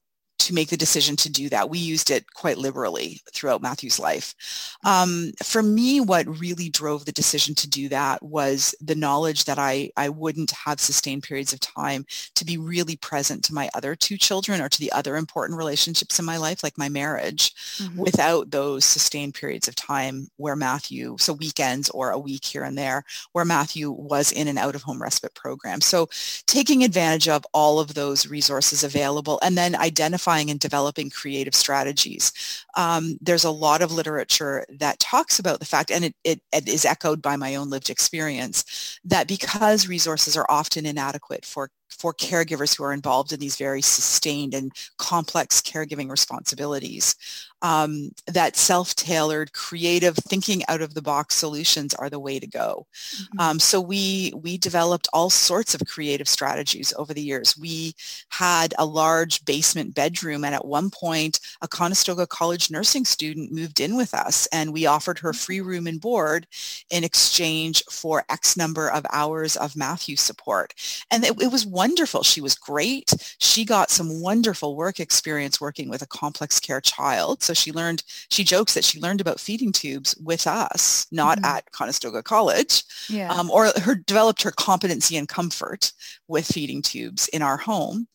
to 0.48 0.54
make 0.54 0.70
the 0.70 0.76
decision 0.78 1.14
to 1.14 1.30
do 1.30 1.50
that. 1.50 1.68
We 1.68 1.78
used 1.78 2.10
it 2.10 2.32
quite 2.32 2.56
liberally 2.56 3.20
throughout 3.32 3.60
Matthew's 3.60 3.98
life. 3.98 4.34
Um, 4.82 5.32
for 5.44 5.62
me, 5.62 6.00
what 6.00 6.26
really 6.40 6.70
drove 6.70 7.04
the 7.04 7.12
decision 7.12 7.54
to 7.56 7.68
do 7.68 7.90
that 7.90 8.22
was 8.22 8.74
the 8.80 8.94
knowledge 8.94 9.44
that 9.44 9.58
I, 9.58 9.90
I 9.98 10.08
wouldn't 10.08 10.50
have 10.52 10.80
sustained 10.80 11.22
periods 11.22 11.52
of 11.52 11.60
time 11.60 12.06
to 12.34 12.46
be 12.46 12.56
really 12.56 12.96
present 12.96 13.44
to 13.44 13.54
my 13.54 13.68
other 13.74 13.94
two 13.94 14.16
children 14.16 14.62
or 14.62 14.70
to 14.70 14.80
the 14.80 14.90
other 14.92 15.16
important 15.16 15.58
relationships 15.58 16.18
in 16.18 16.24
my 16.24 16.38
life, 16.38 16.62
like 16.62 16.78
my 16.78 16.88
marriage, 16.88 17.52
mm-hmm. 17.76 18.00
without 18.00 18.50
those 18.50 18.86
sustained 18.86 19.34
periods 19.34 19.68
of 19.68 19.74
time 19.74 20.28
where 20.38 20.56
Matthew, 20.56 21.16
so 21.18 21.34
weekends 21.34 21.90
or 21.90 22.10
a 22.10 22.18
week 22.18 22.46
here 22.46 22.64
and 22.64 22.78
there, 22.78 23.04
where 23.32 23.44
Matthew 23.44 23.90
was 23.90 24.32
in 24.32 24.48
an 24.48 24.56
out-of-home 24.56 25.02
respite 25.02 25.34
program. 25.34 25.82
So 25.82 26.08
taking 26.46 26.84
advantage 26.84 27.28
of 27.28 27.44
all 27.52 27.80
of 27.80 27.92
those 27.92 28.26
resources 28.26 28.82
available 28.82 29.38
and 29.42 29.58
then 29.58 29.76
identifying 29.76 30.37
identifying 30.38 30.50
and 30.50 30.60
developing 30.60 31.10
creative 31.10 31.54
strategies. 31.54 32.32
Um, 32.76 33.18
there's 33.20 33.44
a 33.44 33.50
lot 33.50 33.82
of 33.82 33.92
literature 33.92 34.64
that 34.78 34.98
talks 34.98 35.38
about 35.38 35.60
the 35.60 35.66
fact, 35.66 35.90
and 35.90 36.04
it, 36.04 36.14
it, 36.24 36.40
it 36.52 36.68
is 36.68 36.84
echoed 36.84 37.22
by 37.22 37.36
my 37.36 37.56
own 37.56 37.70
lived 37.70 37.90
experience, 37.90 38.98
that 39.04 39.28
because 39.28 39.88
resources 39.88 40.36
are 40.36 40.46
often 40.48 40.86
inadequate 40.86 41.44
for 41.44 41.70
for 41.88 42.12
caregivers 42.12 42.76
who 42.76 42.84
are 42.84 42.92
involved 42.92 43.32
in 43.32 43.40
these 43.40 43.56
very 43.56 43.82
sustained 43.82 44.54
and 44.54 44.72
complex 44.98 45.60
caregiving 45.60 46.10
responsibilities. 46.10 47.14
Um, 47.60 48.12
that 48.28 48.54
self-tailored, 48.54 49.52
creative, 49.52 50.16
thinking 50.16 50.62
out 50.68 50.80
of 50.80 50.94
the 50.94 51.02
box 51.02 51.34
solutions 51.34 51.92
are 51.94 52.08
the 52.08 52.20
way 52.20 52.38
to 52.38 52.46
go. 52.46 52.86
Mm-hmm. 53.16 53.40
Um, 53.40 53.58
so 53.58 53.80
we 53.80 54.32
we 54.40 54.58
developed 54.58 55.08
all 55.12 55.28
sorts 55.28 55.74
of 55.74 55.82
creative 55.88 56.28
strategies 56.28 56.94
over 56.96 57.12
the 57.12 57.20
years. 57.20 57.58
We 57.58 57.94
had 58.28 58.74
a 58.78 58.86
large 58.86 59.44
basement 59.44 59.96
bedroom, 59.96 60.44
and 60.44 60.54
at 60.54 60.66
one 60.66 60.88
point, 60.88 61.40
a 61.60 61.66
Conestoga 61.66 62.28
College 62.28 62.70
nursing 62.70 63.04
student 63.04 63.50
moved 63.50 63.80
in 63.80 63.96
with 63.96 64.14
us, 64.14 64.46
and 64.52 64.72
we 64.72 64.86
offered 64.86 65.18
her 65.18 65.32
free 65.32 65.60
room 65.60 65.88
and 65.88 66.00
board 66.00 66.46
in 66.90 67.02
exchange 67.02 67.82
for 67.90 68.24
X 68.28 68.56
number 68.56 68.88
of 68.88 69.04
hours 69.12 69.56
of 69.56 69.74
Matthew 69.74 70.14
support. 70.14 70.74
And 71.10 71.24
it, 71.24 71.42
it 71.42 71.50
was 71.50 71.66
wonderful. 71.78 72.24
She 72.24 72.40
was 72.40 72.56
great. 72.56 73.14
She 73.38 73.64
got 73.64 73.88
some 73.88 74.20
wonderful 74.20 74.74
work 74.74 74.98
experience 74.98 75.60
working 75.60 75.88
with 75.88 76.02
a 76.02 76.06
complex 76.06 76.58
care 76.58 76.80
child. 76.80 77.40
So 77.40 77.54
she 77.54 77.70
learned, 77.70 78.02
she 78.30 78.42
jokes 78.42 78.74
that 78.74 78.84
she 78.84 79.00
learned 79.00 79.20
about 79.20 79.38
feeding 79.38 79.70
tubes 79.70 80.16
with 80.30 80.48
us, 80.48 81.06
not 81.12 81.38
mm-hmm. 81.38 81.56
at 81.56 81.70
Conestoga 81.70 82.24
College, 82.24 82.82
yeah. 83.08 83.32
um, 83.32 83.48
or 83.48 83.70
her 83.86 83.94
developed 83.94 84.42
her 84.42 84.50
competency 84.50 85.16
and 85.16 85.28
comfort 85.28 85.92
with 86.28 86.46
feeding 86.46 86.82
tubes 86.82 87.28
in 87.28 87.42
our 87.42 87.56
home. 87.56 88.06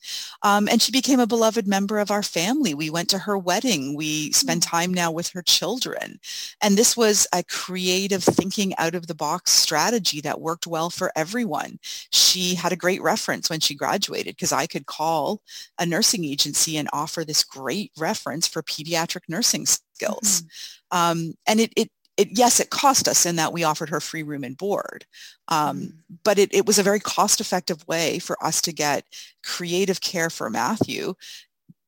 Um, 0.43 0.70
and 0.70 0.82
she 0.82 0.91
became 0.91 1.20
a 1.20 1.27
beloved 1.27 1.67
member 1.67 2.00
of 2.00 2.12
our 2.12 2.24
family. 2.24 2.74
We 2.74 2.89
went 2.89 3.10
to 3.10 3.17
her 3.17 3.38
wedding. 3.38 3.96
We 3.96 4.32
spend 4.32 4.62
mm-hmm. 4.62 4.75
time 4.75 4.93
now 4.93 5.12
with 5.12 5.29
her 5.29 5.41
children. 5.41 6.20
And 6.62 6.77
this 6.77 6.96
was 6.96 7.27
a 7.34 7.43
creative 7.43 8.24
thinking 8.24 8.74
out 8.77 8.96
of 8.96 9.08
the 9.08 9.15
box 9.15 9.51
strategy 9.51 10.22
that 10.22 10.41
worked 10.41 10.67
well 10.67 10.89
for 10.89 11.12
everyone. 11.15 11.79
She 12.12 12.55
had 12.55 12.72
a 12.72 12.77
great 12.77 13.01
reference 13.01 13.50
when 13.50 13.60
she 13.60 13.75
graduated 13.75 14.36
because 14.36 14.51
I 14.51 14.67
could 14.67 14.86
call 14.86 15.41
a 15.79 15.86
nursing 15.86 16.24
agency 16.24 16.77
and 16.77 16.89
offer 16.93 17.25
this 17.25 17.43
great 17.43 17.91
reference 17.98 18.48
for 18.48 18.62
pediatric 18.62 19.22
nursing 19.27 19.65
skills. 19.65 20.41
Mm-hmm. 20.41 20.98
Um, 20.98 21.34
and 21.48 21.60
it, 21.60 21.74
it, 21.75 21.89
it, 22.17 22.29
yes, 22.32 22.60
it 22.60 22.70
cost 22.70 23.08
us 23.08 23.25
in 23.25 23.38
that 23.38 23.53
we 23.53 23.63
offered 23.63 23.89
her 23.89 24.00
free 24.00 24.24
room 24.24 24.43
and 24.43 24.58
board, 24.58 25.05
um, 25.48 25.79
mm-hmm. 25.79 26.15
but 26.24 26.38
it, 26.38 26.53
it 26.53 26.65
was 26.65 26.77
a 26.77 26.84
very 26.84 27.00
cost-effective 27.00 27.88
way 27.88 28.20
for 28.20 28.43
us 28.43 28.62
to 28.62 28.72
get 28.72 29.05
creative 29.43 30.01
care 30.01 30.29
for 30.29 30.50
Matthew 30.50 31.15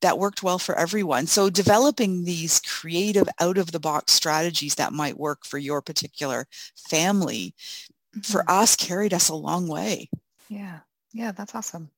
that 0.01 0.19
worked 0.19 0.43
well 0.43 0.59
for 0.59 0.77
everyone. 0.77 1.27
So 1.27 1.49
developing 1.49 2.25
these 2.25 2.59
creative 2.59 3.27
out-of-the-box 3.39 4.13
strategies 4.13 4.75
that 4.75 4.93
might 4.93 5.17
work 5.17 5.45
for 5.45 5.57
your 5.57 5.81
particular 5.81 6.47
family, 6.89 7.53
mm-hmm. 8.15 8.21
for 8.21 8.43
us, 8.49 8.75
carried 8.75 9.13
us 9.13 9.29
a 9.29 9.35
long 9.35 9.67
way. 9.67 10.09
Yeah. 10.49 10.79
Yeah, 11.13 11.31
that's 11.31 11.55
awesome. 11.55 11.89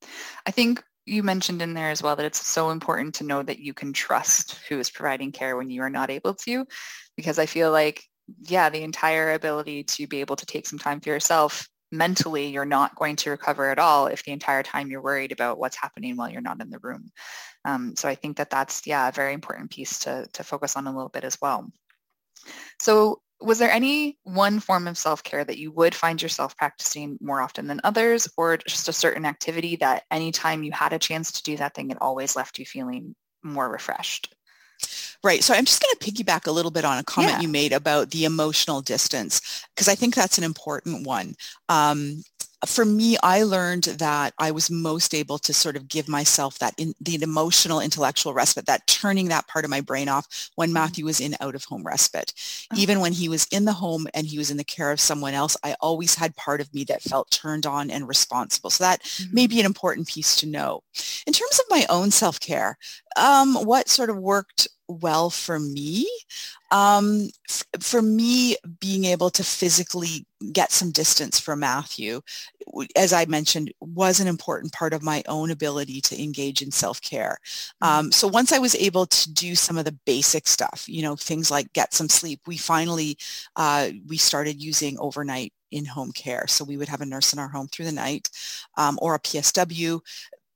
I 0.46 0.52
think 0.52 0.84
you 1.08 1.24
mentioned 1.24 1.64
in 1.64 1.74
there 1.74 1.90
as 1.90 2.04
well 2.04 2.16
that 2.16 2.26
it's 2.26 2.46
so 2.46 2.70
important 2.70 3.16
to 3.16 3.24
know 3.24 3.42
that 3.42 3.58
you 3.58 3.74
can 3.74 3.92
trust 3.92 4.60
who 4.70 4.78
is 4.78 4.92
providing 4.92 5.32
care 5.32 5.58
when 5.58 5.72
you 5.72 5.82
are 5.82 5.90
not 5.90 6.12
able 6.12 6.36
to, 6.36 6.68
because 7.16 7.40
I 7.40 7.48
feel 7.48 7.72
like, 7.72 8.04
yeah, 8.42 8.70
the 8.70 8.84
entire 8.84 9.34
ability 9.34 9.84
to 9.84 10.08
be 10.08 10.22
able 10.22 10.36
to 10.36 10.46
take 10.46 10.68
some 10.68 10.80
time 10.80 11.00
for 11.00 11.10
yourself 11.10 11.68
mentally, 11.92 12.48
you're 12.48 12.66
not 12.66 12.96
going 12.96 13.16
to 13.16 13.30
recover 13.30 13.70
at 13.70 13.80
all 13.80 14.08
if 14.08 14.24
the 14.24 14.32
entire 14.32 14.64
time 14.64 14.90
you're 14.90 15.02
worried 15.02 15.32
about 15.32 15.58
what's 15.58 15.78
happening 15.78 16.16
while 16.18 16.30
you're 16.30 16.42
not 16.42 16.62
in 16.62 16.70
the 16.70 16.80
room. 16.80 17.10
Um, 17.66 17.96
so 17.96 18.10
I 18.10 18.16
think 18.16 18.38
that 18.38 18.50
that's, 18.50 18.86
yeah, 18.86 19.08
a 19.08 19.12
very 19.12 19.34
important 19.34 19.72
piece 19.72 20.00
to, 20.00 20.28
to 20.34 20.44
focus 20.44 20.76
on 20.76 20.88
a 20.88 20.92
little 20.92 21.10
bit 21.10 21.24
as 21.24 21.38
well. 21.42 21.70
So 22.80 23.22
was 23.40 23.60
there 23.60 23.72
any 23.72 24.18
one 24.24 24.60
form 24.60 24.88
of 24.88 24.98
self-care 24.98 25.44
that 25.46 25.58
you 25.58 25.72
would 25.72 25.94
find 25.94 26.22
yourself 26.22 26.58
practicing 26.58 27.18
more 27.22 27.42
often 27.42 27.68
than 27.68 27.82
others 27.84 28.28
or 28.36 28.58
just 28.58 28.90
a 28.90 28.94
certain 28.94 29.26
activity 29.26 29.76
that 29.78 30.04
anytime 30.12 30.64
you 30.64 30.72
had 30.72 30.94
a 30.94 31.00
chance 31.00 31.32
to 31.32 31.44
do 31.44 31.58
that 31.58 31.76
thing 31.76 31.92
it 31.92 31.98
always 32.02 32.36
left 32.36 32.58
you 32.58 32.66
feeling 32.66 33.16
more 33.44 33.70
refreshed 33.70 34.34
Right. 35.24 35.44
So 35.44 35.54
I'm 35.54 35.66
just 35.66 35.82
going 35.82 35.96
to 35.98 36.24
piggyback 36.24 36.48
a 36.48 36.52
little 36.52 36.72
bit 36.72 36.86
on 36.86 36.98
a 36.98 37.04
comment 37.04 37.34
yeah. 37.34 37.42
you 37.42 37.48
made 37.48 37.74
about 37.74 38.12
the 38.12 38.26
emotional 38.26 38.82
distance, 38.82 39.66
because 39.76 39.88
I 39.88 39.96
think 39.96 40.16
that's 40.16 40.38
an 40.38 40.44
important 40.44 41.06
one. 41.06 41.36
Um, 41.70 42.24
for 42.66 42.86
me, 42.86 43.18
I 43.22 43.44
learned 43.44 43.84
that 43.84 44.34
I 44.40 44.52
was 44.52 44.72
most 44.72 45.14
able 45.14 45.38
to 45.40 45.54
sort 45.54 45.76
of 45.76 45.88
give 45.88 46.08
myself 46.08 46.58
that 46.60 46.74
in 46.78 46.96
the 47.00 47.22
emotional 47.22 47.80
intellectual 47.80 48.34
respite, 48.34 48.66
that 48.66 48.88
turning 48.88 49.28
that 49.28 49.48
part 49.48 49.64
of 49.64 49.70
my 49.70 49.82
brain 49.82 50.10
off 50.10 50.50
when 50.56 50.70
mm-hmm. 50.70 50.74
Matthew 50.74 51.06
was 51.06 51.20
in 51.20 51.36
out 51.40 51.54
of 51.54 51.64
home 51.66 51.84
respite. 51.84 52.34
Uh-huh. 52.72 52.82
Even 52.82 53.00
when 53.00 53.14
he 53.14 53.30
was 53.30 53.46
in 53.52 53.66
the 53.66 53.74
home 53.74 54.08
and 54.14 54.26
he 54.26 54.40
was 54.40 54.50
in 54.50 54.58
the 54.58 54.64
care 54.64 54.92
of 54.92 55.00
someone 55.00 55.36
else, 55.36 55.56
I 55.64 55.76
always 55.82 56.16
had 56.16 56.36
part 56.36 56.60
of 56.60 56.74
me 56.74 56.84
that 56.86 57.04
felt 57.04 57.30
turned 57.30 57.68
on 57.68 57.92
and 57.92 58.08
responsible. 58.08 58.72
So 58.72 58.84
that 58.84 59.04
mm-hmm. 59.04 59.36
may 59.36 59.48
be 59.48 59.60
an 59.60 59.66
important 59.66 60.08
piece 60.08 60.36
to 60.38 60.48
know. 60.48 60.82
In 61.28 61.34
terms 61.34 61.60
of 61.60 61.66
my 61.70 61.86
own 61.90 62.10
self-care, 62.10 62.78
um, 63.18 63.54
what 63.54 63.88
sort 63.88 64.10
of 64.10 64.18
worked 64.18 64.68
well 64.88 65.30
for 65.30 65.60
me. 65.60 66.08
Um, 66.72 67.30
f- 67.50 67.64
for 67.80 68.02
me, 68.02 68.58
being 68.80 69.06
able 69.06 69.30
to 69.32 69.44
physically 69.44 70.26
get 70.52 70.72
some 70.72 70.92
distance 70.92 71.40
from 71.40 71.62
Matthew, 71.62 72.22
as 72.96 73.14
I 73.14 73.26
mentioned, 73.26 73.74
was 73.80 74.20
an 74.20 74.28
important 74.28 74.74
part 74.74 74.94
of 74.94 75.02
my 75.02 75.24
own 75.28 75.52
ability 75.52 76.02
to 76.02 76.22
engage 76.22 76.62
in 76.62 76.72
self-care. 76.72 77.38
Mm-hmm. 77.84 78.00
Um, 78.00 78.12
so 78.12 78.28
once 78.28 78.52
I 78.52 78.60
was 78.60 78.76
able 78.76 79.06
to 79.06 79.34
do 79.34 79.56
some 79.56 79.78
of 79.78 79.86
the 79.86 79.98
basic 80.06 80.48
stuff, 80.48 80.86
you 80.88 81.02
know, 81.02 81.16
things 81.16 81.50
like 81.50 81.72
get 81.74 81.94
some 81.94 82.10
sleep, 82.10 82.42
we 82.46 82.58
finally, 82.58 83.18
uh, 83.56 83.90
we 84.08 84.18
started 84.18 84.62
using 84.62 85.00
overnight 85.00 85.54
in-home 85.72 86.12
care. 86.12 86.46
So 86.48 86.64
we 86.64 86.78
would 86.78 86.88
have 86.88 87.02
a 87.02 87.06
nurse 87.06 87.34
in 87.34 87.40
our 87.40 87.50
home 87.50 87.68
through 87.68 87.86
the 87.86 87.92
night 87.92 88.30
um, 88.78 88.98
or 89.02 89.16
a 89.16 89.20
PSW. 89.20 90.00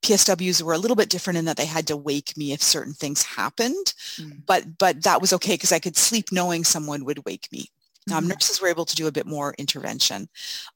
PSWs 0.02 0.62
were 0.62 0.74
a 0.74 0.78
little 0.78 0.96
bit 0.96 1.10
different 1.10 1.38
in 1.38 1.46
that 1.46 1.58
they 1.58 1.66
had 1.66 1.88
to 1.88 1.98
wake 1.98 2.36
me 2.36 2.54
if 2.54 2.62
certain 2.62 2.94
things 2.94 3.24
happened, 3.24 3.94
mm. 4.18 4.42
but 4.46 4.78
but 4.78 5.04
that 5.04 5.22
was 5.22 5.34
okay 5.34 5.54
because 5.54 5.72
I 5.72 5.80
could 5.80 5.98
sleep 5.98 6.32
knowing 6.32 6.64
someone 6.64 7.06
would 7.06 7.26
wake 7.26 7.48
me. 7.52 7.70
Um, 8.12 8.28
nurses 8.28 8.60
were 8.60 8.68
able 8.68 8.86
to 8.86 8.96
do 8.96 9.08
a 9.08 9.12
bit 9.12 9.28
more 9.28 9.54
intervention. 9.60 10.28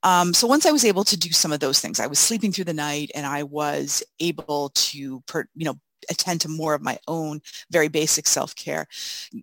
Um, 0.03 0.33
so 0.33 0.47
once 0.47 0.65
I 0.65 0.71
was 0.71 0.85
able 0.85 1.03
to 1.05 1.17
do 1.17 1.31
some 1.31 1.51
of 1.51 1.59
those 1.59 1.79
things, 1.79 1.99
I 1.99 2.07
was 2.07 2.19
sleeping 2.19 2.51
through 2.51 2.65
the 2.65 2.73
night 2.73 3.09
and 3.15 3.25
I 3.25 3.43
was 3.43 4.03
able 4.19 4.69
to, 4.75 5.21
per, 5.21 5.47
you 5.55 5.65
know, 5.65 5.79
attend 6.09 6.41
to 6.41 6.49
more 6.49 6.75
of 6.75 6.83
my 6.83 6.99
own 7.07 7.41
very 7.71 7.87
basic 7.87 8.27
self-care. 8.27 8.85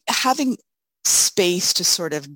Having 0.09 0.59
space 1.05 1.73
to 1.75 1.85
sort 1.85 2.15
of 2.15 2.29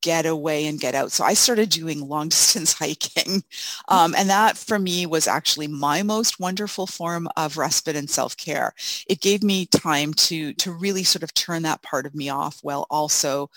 get 0.00 0.26
away 0.26 0.66
and 0.66 0.80
get 0.80 0.94
out. 0.94 1.12
So 1.12 1.24
I 1.24 1.34
started 1.34 1.70
doing 1.70 2.06
long 2.06 2.28
distance 2.30 2.72
hiking. 2.72 3.42
Um, 3.88 4.14
and 4.16 4.28
that 4.28 4.56
for 4.56 4.78
me 4.78 5.06
was 5.06 5.26
actually 5.26 5.66
my 5.66 6.02
most 6.02 6.40
wonderful 6.40 6.86
form 6.86 7.28
of 7.36 7.56
respite 7.56 7.96
and 7.96 8.08
self-care. 8.08 8.74
It 9.08 9.20
gave 9.20 9.42
me 9.42 9.66
time 9.66 10.14
to, 10.14 10.52
to 10.54 10.72
really 10.72 11.04
sort 11.04 11.22
of 11.22 11.34
turn 11.34 11.62
that 11.62 11.82
part 11.82 12.06
of 12.06 12.14
me 12.14 12.28
off 12.28 12.58
while 12.62 12.86
also 12.90 13.50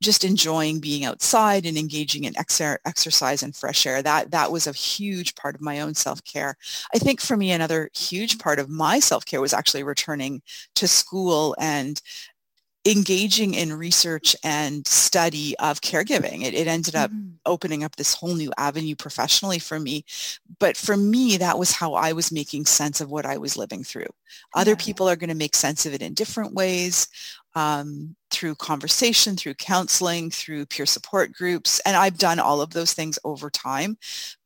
just 0.00 0.24
enjoying 0.24 0.78
being 0.80 1.04
outside 1.04 1.66
and 1.66 1.76
engaging 1.76 2.24
in 2.24 2.38
ex- 2.38 2.60
exercise 2.60 3.42
and 3.42 3.54
fresh 3.54 3.86
air. 3.86 4.02
That, 4.02 4.30
that 4.30 4.52
was 4.52 4.66
a 4.66 4.72
huge 4.72 5.34
part 5.34 5.54
of 5.54 5.60
my 5.60 5.80
own 5.80 5.94
self-care. 5.94 6.56
I 6.94 6.98
think 6.98 7.20
for 7.20 7.36
me, 7.36 7.50
another 7.50 7.90
huge 7.94 8.38
part 8.38 8.58
of 8.58 8.68
my 8.68 9.00
self-care 9.00 9.40
was 9.40 9.52
actually 9.52 9.82
returning 9.82 10.42
to 10.76 10.86
school 10.86 11.56
and 11.58 12.00
engaging 12.88 13.52
in 13.52 13.72
research 13.72 14.34
and 14.42 14.86
study 14.86 15.54
of 15.58 15.82
caregiving. 15.82 16.42
It, 16.42 16.54
it 16.54 16.66
ended 16.66 16.94
up 16.94 17.10
mm-hmm. 17.10 17.32
opening 17.44 17.84
up 17.84 17.96
this 17.96 18.14
whole 18.14 18.34
new 18.34 18.50
avenue 18.56 18.96
professionally 18.96 19.58
for 19.58 19.78
me. 19.78 20.04
But 20.58 20.76
for 20.76 20.96
me, 20.96 21.36
that 21.36 21.58
was 21.58 21.72
how 21.72 21.92
I 21.92 22.12
was 22.12 22.32
making 22.32 22.64
sense 22.64 23.02
of 23.02 23.10
what 23.10 23.26
I 23.26 23.36
was 23.36 23.58
living 23.58 23.84
through. 23.84 24.08
Other 24.54 24.72
yeah. 24.72 24.78
people 24.78 25.08
are 25.08 25.16
going 25.16 25.28
to 25.28 25.34
make 25.34 25.54
sense 25.54 25.84
of 25.84 25.92
it 25.92 26.02
in 26.02 26.14
different 26.14 26.54
ways 26.54 27.08
um, 27.54 28.14
through 28.30 28.54
conversation, 28.54 29.36
through 29.36 29.54
counseling, 29.54 30.30
through 30.30 30.66
peer 30.66 30.86
support 30.86 31.32
groups. 31.32 31.80
And 31.86 31.96
I've 31.96 32.18
done 32.18 32.38
all 32.38 32.60
of 32.60 32.70
those 32.70 32.92
things 32.92 33.18
over 33.24 33.50
time. 33.50 33.96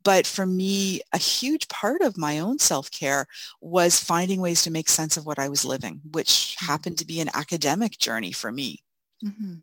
But 0.05 0.27
for 0.27 0.47
me, 0.47 1.01
a 1.13 1.19
huge 1.19 1.69
part 1.69 2.01
of 2.01 2.17
my 2.17 2.39
own 2.39 2.59
self-care 2.59 3.27
was 3.61 4.01
finding 4.01 4.41
ways 4.41 4.63
to 4.63 4.71
make 4.71 4.89
sense 4.89 5.17
of 5.17 5.27
what 5.27 5.39
I 5.39 5.49
was 5.49 5.65
living, 5.65 6.01
which 6.13 6.29
mm-hmm. 6.29 6.67
happened 6.67 6.99
to 6.99 7.07
be 7.07 7.21
an 7.21 7.31
academic 7.35 7.99
journey 7.99 8.33
for 8.33 8.51
me. 8.51 8.83
Mm-hmm. 9.25 9.55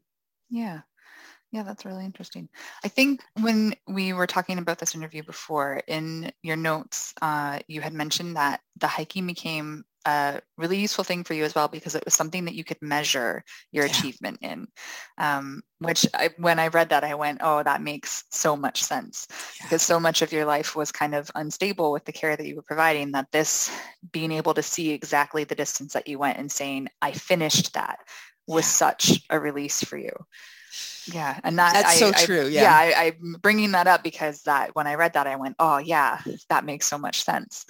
Yeah. 0.50 0.82
Yeah, 1.52 1.64
that's 1.64 1.84
really 1.84 2.06
interesting. 2.06 2.48
I 2.84 2.90
think 2.90 3.24
when 3.42 3.74
we 3.88 4.14
were 4.14 4.28
talking 4.28 4.60
about 4.60 4.78
this 4.78 4.94
interview 4.94 5.24
before, 5.24 5.82
in 5.88 6.32
your 6.44 6.56
notes, 6.56 7.12
uh, 7.24 7.58
you 7.68 7.82
had 7.82 7.94
mentioned 7.94 8.36
that 8.36 8.62
the 8.78 8.86
hiking 8.86 9.26
became 9.26 9.84
a 10.06 10.42
really 10.58 10.78
useful 10.78 11.04
thing 11.04 11.24
for 11.24 11.34
you 11.34 11.44
as 11.44 11.56
well 11.56 11.68
because 11.68 11.96
it 11.96 12.06
was 12.06 12.14
something 12.14 12.46
that 12.46 12.56
you 12.56 12.64
could 12.64 12.82
measure 12.82 13.44
your 13.72 13.86
yeah. 13.86 13.92
achievement 13.92 14.38
in 14.42 14.68
um, 15.18 15.62
which 15.80 16.06
I, 16.14 16.30
when 16.38 16.60
i 16.60 16.68
read 16.68 16.90
that 16.90 17.04
i 17.04 17.14
went 17.14 17.40
oh 17.42 17.64
that 17.64 17.82
makes 17.82 18.24
so 18.32 18.56
much 18.56 18.84
sense 18.84 19.28
yeah. 19.30 19.66
because 19.66 19.82
so 19.82 20.00
much 20.00 20.22
of 20.22 20.32
your 20.32 20.46
life 20.46 20.76
was 20.76 20.92
kind 20.92 21.16
of 21.16 21.30
unstable 21.36 21.92
with 21.92 22.06
the 22.06 22.12
care 22.12 22.36
that 22.36 22.48
you 22.48 22.56
were 22.56 22.62
providing 22.62 23.12
that 23.12 23.32
this 23.32 23.72
being 24.12 24.32
able 24.32 24.54
to 24.54 24.64
see 24.64 24.92
exactly 24.92 25.44
the 25.44 25.56
distance 25.56 25.94
that 25.94 26.08
you 26.08 26.18
went 26.18 26.38
and 26.38 26.52
saying 26.52 26.88
i 27.02 27.12
finished 27.12 27.74
that 27.74 28.00
was 28.48 28.66
yeah. 28.66 28.90
such 28.90 29.22
a 29.30 29.40
release 29.40 29.84
for 29.84 29.98
you 29.98 30.14
yeah 31.08 31.40
and 31.44 31.58
that 31.58 31.74
that's 31.74 31.90
I, 31.90 31.96
so 31.96 32.08
I, 32.10 32.26
true 32.26 32.48
yeah, 32.48 32.62
yeah 32.62 32.76
I, 32.76 33.06
i'm 33.08 33.36
bringing 33.42 33.72
that 33.72 33.88
up 33.88 34.04
because 34.04 34.44
that 34.44 34.76
when 34.76 34.88
i 34.88 34.96
read 34.96 35.14
that 35.14 35.28
i 35.28 35.36
went 35.36 35.56
oh 35.60 35.78
yeah 35.78 36.22
that 36.50 36.66
makes 36.66 36.86
so 36.86 36.98
much 36.98 37.24
sense 37.24 37.66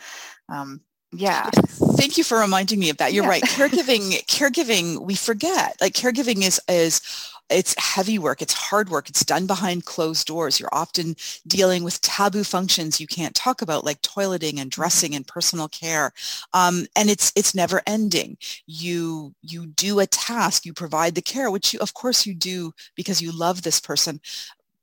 um, 0.50 0.82
yeah. 1.12 1.50
Thank 1.98 2.18
you 2.18 2.24
for 2.24 2.40
reminding 2.40 2.80
me 2.80 2.90
of 2.90 2.98
that. 2.98 3.14
You're 3.14 3.24
yeah. 3.24 3.30
right. 3.30 3.44
Caregiving 3.44 4.26
caregiving 4.28 5.02
we 5.02 5.16
forget. 5.16 5.76
Like 5.82 5.94
caregiving 5.94 6.44
is 6.44 6.62
is 6.70 7.02
it's 7.50 7.74
heavy 7.80 8.20
work. 8.20 8.44
It's 8.44 8.54
hard 8.54 8.90
work. 8.90 9.10
It's 9.10 9.26
done 9.26 9.48
behind 9.48 9.86
closed 9.86 10.28
doors. 10.28 10.60
You're 10.60 10.70
often 10.72 11.16
dealing 11.48 11.84
with 11.84 12.00
taboo 12.02 12.44
functions 12.44 13.02
you 13.02 13.08
can't 13.08 13.34
talk 13.34 13.64
about 13.64 13.84
like 13.84 14.02
toileting 14.04 14.60
and 14.60 14.70
mm-hmm. 14.70 14.82
dressing 14.82 15.16
and 15.16 15.26
personal 15.26 15.68
care. 15.68 16.14
Um, 16.54 16.86
and 16.96 17.10
it's 17.10 17.32
it's 17.36 17.56
never 17.56 17.82
ending. 17.88 18.38
You 18.68 19.34
you 19.42 19.66
do 19.66 20.00
a 20.00 20.06
task. 20.06 20.66
You 20.66 20.74
provide 20.74 21.16
the 21.16 21.22
care 21.24 21.50
which 21.50 21.74
you 21.74 21.80
of 21.80 21.96
course 21.96 22.26
you 22.26 22.36
do 22.36 22.74
because 22.96 23.22
you 23.22 23.32
love 23.32 23.64
this 23.64 23.80
person 23.80 24.22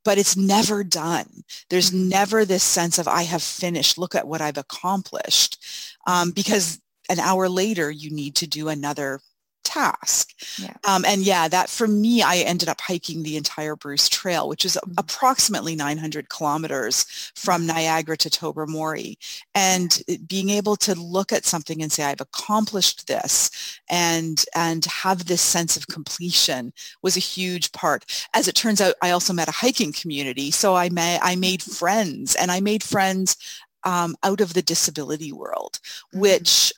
but 0.07 0.17
it's 0.17 0.37
never 0.37 0.85
done. 0.85 1.43
There's 1.69 1.91
mm-hmm. 1.91 2.07
never 2.07 2.45
this 2.45 2.63
sense 2.63 2.97
of 2.97 3.09
I 3.09 3.23
have 3.23 3.43
finished. 3.43 3.97
Look 3.97 4.15
at 4.15 4.25
what 4.25 4.39
I've 4.39 4.57
accomplished, 4.57 5.61
um, 6.07 6.31
because 6.31 6.79
an 7.09 7.19
hour 7.19 7.49
later 7.49 7.91
you 7.91 8.09
need 8.09 8.33
to 8.37 8.47
do 8.47 8.69
another 8.69 9.19
task. 9.63 10.33
Yeah. 10.59 10.73
Um, 10.87 11.05
and 11.05 11.21
yeah, 11.21 11.47
that 11.47 11.69
for 11.69 11.87
me, 11.87 12.23
I 12.23 12.37
ended 12.37 12.69
up 12.69 12.81
hiking 12.81 13.23
the 13.23 13.37
entire 13.37 13.75
Bruce 13.75 14.09
Trail, 14.09 14.49
which 14.49 14.65
is 14.65 14.77
mm-hmm. 14.81 14.93
approximately 14.97 15.75
900 15.75 16.29
kilometers 16.29 17.31
from. 17.35 17.67
Niagara 17.67 18.17
to 18.17 18.29
Tobermory. 18.29 19.19
And 19.53 20.01
being 20.27 20.49
able 20.49 20.75
to 20.77 20.95
look 20.95 21.31
at 21.31 21.45
something 21.45 21.83
and 21.83 21.91
say, 21.91 22.03
I've 22.03 22.21
accomplished 22.21 23.07
this 23.07 23.79
and, 23.89 24.43
and 24.55 24.85
have 24.85 25.25
this 25.25 25.41
sense 25.41 25.77
of 25.77 25.87
completion 25.87 26.73
was 27.03 27.15
a 27.15 27.21
huge 27.21 27.71
part. 27.73 28.05
As 28.33 28.47
it 28.47 28.55
turns 28.55 28.81
out, 28.81 28.95
I 29.03 29.11
also 29.11 29.33
met 29.33 29.49
a 29.49 29.51
hiking 29.51 29.93
community. 29.93 30.49
So 30.49 30.75
I, 30.75 30.89
met, 30.89 31.19
I 31.21 31.35
made 31.35 31.59
mm-hmm. 31.59 31.73
friends 31.73 32.35
and 32.35 32.49
I 32.49 32.61
made 32.61 32.83
friends 32.83 33.37
um, 33.83 34.15
out 34.23 34.41
of 34.41 34.53
the 34.53 34.61
disability 34.61 35.31
world, 35.31 35.79
mm-hmm. 35.83 36.21
which 36.21 36.73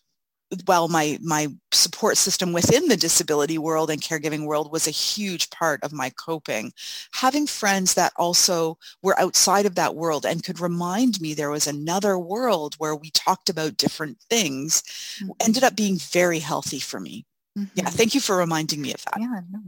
while 0.65 0.88
my 0.88 1.17
my 1.21 1.47
support 1.71 2.17
system 2.17 2.53
within 2.53 2.88
the 2.88 2.97
disability 2.97 3.57
world 3.57 3.89
and 3.89 4.01
caregiving 4.01 4.45
world 4.45 4.71
was 4.71 4.88
a 4.88 4.91
huge 4.91 5.49
part 5.49 5.83
of 5.83 5.93
my 5.93 6.09
coping 6.12 6.71
having 7.13 7.45
friends 7.45 7.93
that 7.93 8.12
also 8.15 8.77
were 9.03 9.19
outside 9.19 9.65
of 9.65 9.75
that 9.75 9.95
world 9.95 10.25
and 10.25 10.43
could 10.43 10.59
remind 10.59 11.21
me 11.21 11.33
there 11.33 11.51
was 11.51 11.67
another 11.67 12.17
world 12.17 12.75
where 12.77 12.95
we 12.95 13.12
talked 13.12 13.49
about 13.49 13.77
different 13.77 14.17
things 14.29 14.81
mm-hmm. 15.21 15.31
ended 15.39 15.63
up 15.63 15.75
being 15.75 15.97
very 15.97 16.39
healthy 16.39 16.79
for 16.79 16.99
me 16.99 17.25
mm-hmm. 17.57 17.67
yeah 17.75 17.89
thank 17.89 18.15
you 18.15 18.21
for 18.21 18.35
reminding 18.35 18.81
me 18.81 18.93
of 18.93 19.03
that 19.05 19.19
yeah 19.19 19.41
no. 19.51 19.59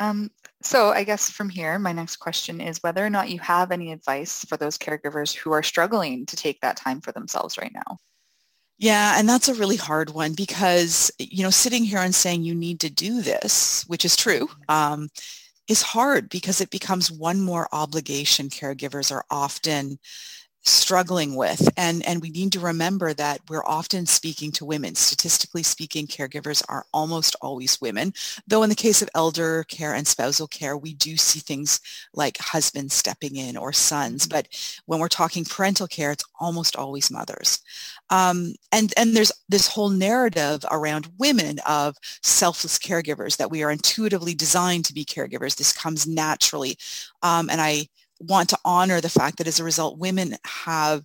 um, 0.00 0.30
so 0.64 0.90
I 0.90 1.02
guess 1.02 1.28
from 1.28 1.48
here, 1.48 1.76
my 1.80 1.92
next 1.92 2.16
question 2.16 2.60
is 2.60 2.78
whether 2.84 3.04
or 3.04 3.10
not 3.10 3.30
you 3.30 3.40
have 3.40 3.72
any 3.72 3.90
advice 3.90 4.44
for 4.44 4.56
those 4.56 4.78
caregivers 4.78 5.34
who 5.34 5.50
are 5.50 5.62
struggling 5.62 6.24
to 6.26 6.36
take 6.36 6.60
that 6.60 6.76
time 6.76 7.00
for 7.00 7.10
themselves 7.10 7.58
right 7.58 7.72
now. 7.74 7.98
Yeah, 8.82 9.14
and 9.16 9.28
that's 9.28 9.48
a 9.48 9.54
really 9.54 9.76
hard 9.76 10.10
one 10.10 10.34
because, 10.34 11.12
you 11.18 11.44
know, 11.44 11.50
sitting 11.50 11.84
here 11.84 12.00
and 12.00 12.14
saying 12.14 12.42
you 12.42 12.54
need 12.54 12.80
to 12.80 12.90
do 12.90 13.22
this, 13.22 13.84
which 13.86 14.04
is 14.04 14.16
true, 14.16 14.48
um, 14.68 15.08
is 15.68 15.82
hard 15.82 16.30
because 16.30 16.60
it 16.60 16.70
becomes 16.70 17.12
one 17.12 17.40
more 17.42 17.68
obligation 17.72 18.48
caregivers 18.50 19.12
are 19.12 19.24
often 19.30 19.98
struggling 20.62 21.34
with 21.34 21.68
and 21.76 22.04
and 22.06 22.22
we 22.22 22.30
need 22.30 22.52
to 22.52 22.60
remember 22.60 23.12
that 23.12 23.40
we're 23.48 23.64
often 23.64 24.06
speaking 24.06 24.52
to 24.52 24.64
women. 24.64 24.94
Statistically 24.94 25.62
speaking 25.62 26.06
caregivers 26.06 26.62
are 26.68 26.86
almost 26.92 27.36
always 27.40 27.80
women 27.80 28.12
though 28.46 28.62
in 28.62 28.68
the 28.68 28.74
case 28.74 29.02
of 29.02 29.10
elder 29.14 29.64
care 29.64 29.94
and 29.94 30.06
spousal 30.06 30.46
care 30.46 30.76
we 30.76 30.94
do 30.94 31.16
see 31.16 31.40
things 31.40 31.80
like 32.14 32.38
husbands 32.38 32.94
stepping 32.94 33.36
in 33.36 33.56
or 33.56 33.72
sons 33.72 34.26
but 34.26 34.48
when 34.86 35.00
we're 35.00 35.08
talking 35.08 35.44
parental 35.44 35.86
care 35.86 36.12
it's 36.12 36.24
almost 36.40 36.76
always 36.76 37.10
mothers. 37.10 37.60
Um, 38.10 38.54
and 38.72 38.92
and 38.96 39.16
there's 39.16 39.32
this 39.48 39.68
whole 39.68 39.90
narrative 39.90 40.64
around 40.70 41.08
women 41.18 41.58
of 41.66 41.96
selfless 42.22 42.78
caregivers 42.78 43.36
that 43.36 43.50
we 43.50 43.62
are 43.62 43.70
intuitively 43.70 44.34
designed 44.34 44.84
to 44.86 44.94
be 44.94 45.04
caregivers. 45.04 45.56
This 45.56 45.72
comes 45.72 46.06
naturally. 46.06 46.76
Um, 47.22 47.48
and 47.50 47.60
i 47.60 47.86
want 48.22 48.48
to 48.50 48.58
honor 48.64 49.00
the 49.00 49.08
fact 49.08 49.38
that 49.38 49.46
as 49.46 49.60
a 49.60 49.64
result, 49.64 49.98
women 49.98 50.36
have 50.44 51.04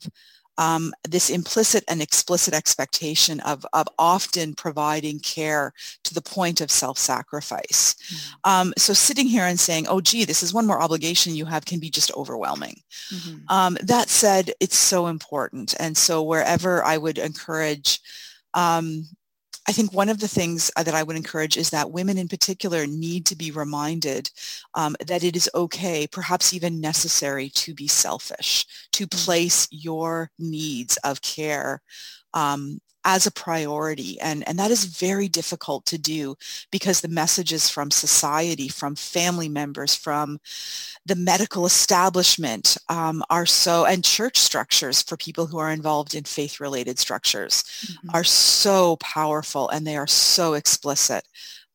um, 0.60 0.92
this 1.08 1.30
implicit 1.30 1.84
and 1.88 2.02
explicit 2.02 2.54
expectation 2.54 3.40
of, 3.42 3.66
of 3.74 3.88
often 4.00 4.56
providing 4.56 5.20
care 5.20 5.72
to 6.04 6.14
the 6.14 6.22
point 6.22 6.62
of 6.62 6.72
self-sacrifice. 6.72 7.94
Mm-hmm. 7.94 8.52
Um, 8.52 8.74
so 8.78 8.94
sitting 8.94 9.28
here 9.28 9.44
and 9.44 9.60
saying, 9.60 9.86
oh, 9.88 10.02
gee, 10.02 10.26
this 10.26 10.42
is 10.42 10.54
one 10.54 10.66
more 10.66 10.82
obligation 10.82 11.36
you 11.36 11.46
have 11.46 11.66
can 11.66 11.80
be 11.80 11.90
just 11.90 12.12
overwhelming. 12.16 12.82
Mm-hmm. 13.14 13.38
Um, 13.50 13.78
that 13.84 14.10
said, 14.10 14.52
it's 14.60 14.78
so 14.78 15.08
important. 15.08 15.76
And 15.80 15.96
so 15.96 16.24
wherever 16.24 16.84
I 16.84 16.98
would 16.98 17.20
encourage 17.20 18.00
um, 18.54 19.08
I 19.70 19.74
think 19.74 19.92
one 19.92 20.08
of 20.08 20.20
the 20.20 20.30
things 20.30 20.72
uh, 20.78 20.84
that 20.84 20.94
I 20.94 21.04
would 21.04 21.18
encourage 21.18 21.58
is 21.58 21.72
that 21.72 21.92
women 21.92 22.18
in 22.18 22.30
particular 22.30 22.88
need 22.88 23.26
to 23.26 23.36
be 23.36 23.52
reminded 23.52 24.32
um, 24.76 24.96
that 25.06 25.26
it 25.26 25.36
is 25.36 25.50
okay, 25.54 26.08
perhaps 26.08 26.54
even 26.54 26.80
necessary 26.80 27.50
to 27.50 27.74
be 27.74 27.88
selfish, 27.88 28.66
to 28.94 29.06
mm. 29.06 29.26
place 29.26 29.68
your 29.70 30.32
needs 30.40 30.98
of 31.04 31.22
care 31.22 31.82
um, 32.34 32.80
as 33.08 33.26
a 33.26 33.32
priority. 33.32 34.20
And, 34.20 34.46
and 34.48 34.60
that 34.60 34.70
is 34.70 34.84
very 34.84 35.30
difficult 35.30 35.86
to 35.86 35.98
do 35.98 36.36
because 36.72 37.00
the 37.00 37.08
messages 37.08 37.70
from 37.70 37.90
society, 37.90 38.68
from 38.68 38.96
family 38.96 39.48
members, 39.48 39.96
from 39.96 40.40
the 41.06 41.16
medical 41.16 41.66
establishment 41.66 42.78
um, 42.90 43.24
are 43.30 43.46
so, 43.46 43.86
and 43.86 44.04
church 44.04 44.38
structures 44.38 45.02
for 45.02 45.16
people 45.16 45.48
who 45.48 45.58
are 45.58 45.72
involved 45.72 46.16
in 46.16 46.26
faith-related 46.26 47.00
structures 47.00 47.64
mm-hmm. 47.64 48.10
are 48.14 48.26
so 48.26 48.98
powerful 48.98 49.70
and 49.70 49.88
they 49.88 49.96
are 49.96 50.06
so 50.06 50.54
explicit. 50.54 51.24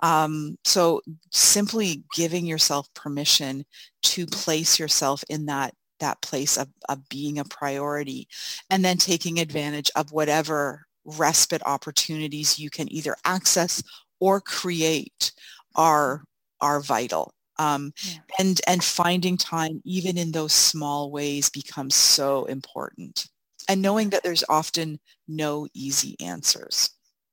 Um, 0.00 0.58
so 0.64 1.00
simply 1.30 2.04
giving 2.14 2.44
yourself 2.44 2.92
permission 2.92 3.64
to 4.02 4.26
place 4.26 4.78
yourself 4.78 5.24
in 5.30 5.46
that 5.46 5.72
that 6.00 6.20
place 6.20 6.58
of, 6.58 6.66
of 6.88 7.08
being 7.08 7.38
a 7.38 7.44
priority 7.44 8.26
and 8.68 8.84
then 8.84 8.96
taking 8.96 9.38
advantage 9.38 9.88
of 9.94 10.10
whatever 10.10 10.84
respite 11.04 11.62
opportunities 11.66 12.58
you 12.58 12.70
can 12.70 12.92
either 12.92 13.16
access 13.24 13.82
or 14.20 14.40
create 14.40 15.32
are 15.74 16.24
are 16.60 16.80
vital. 16.80 17.34
Um, 17.58 17.92
yeah. 18.04 18.18
and 18.38 18.60
and 18.66 18.82
finding 18.82 19.36
time 19.36 19.82
even 19.84 20.16
in 20.16 20.32
those 20.32 20.52
small 20.52 21.10
ways 21.10 21.50
becomes 21.50 21.94
so 21.94 22.46
important. 22.46 23.26
And 23.68 23.82
knowing 23.82 24.10
that 24.10 24.22
there's 24.22 24.44
often 24.48 24.98
no 25.28 25.68
easy 25.74 26.16
answers. 26.20 26.90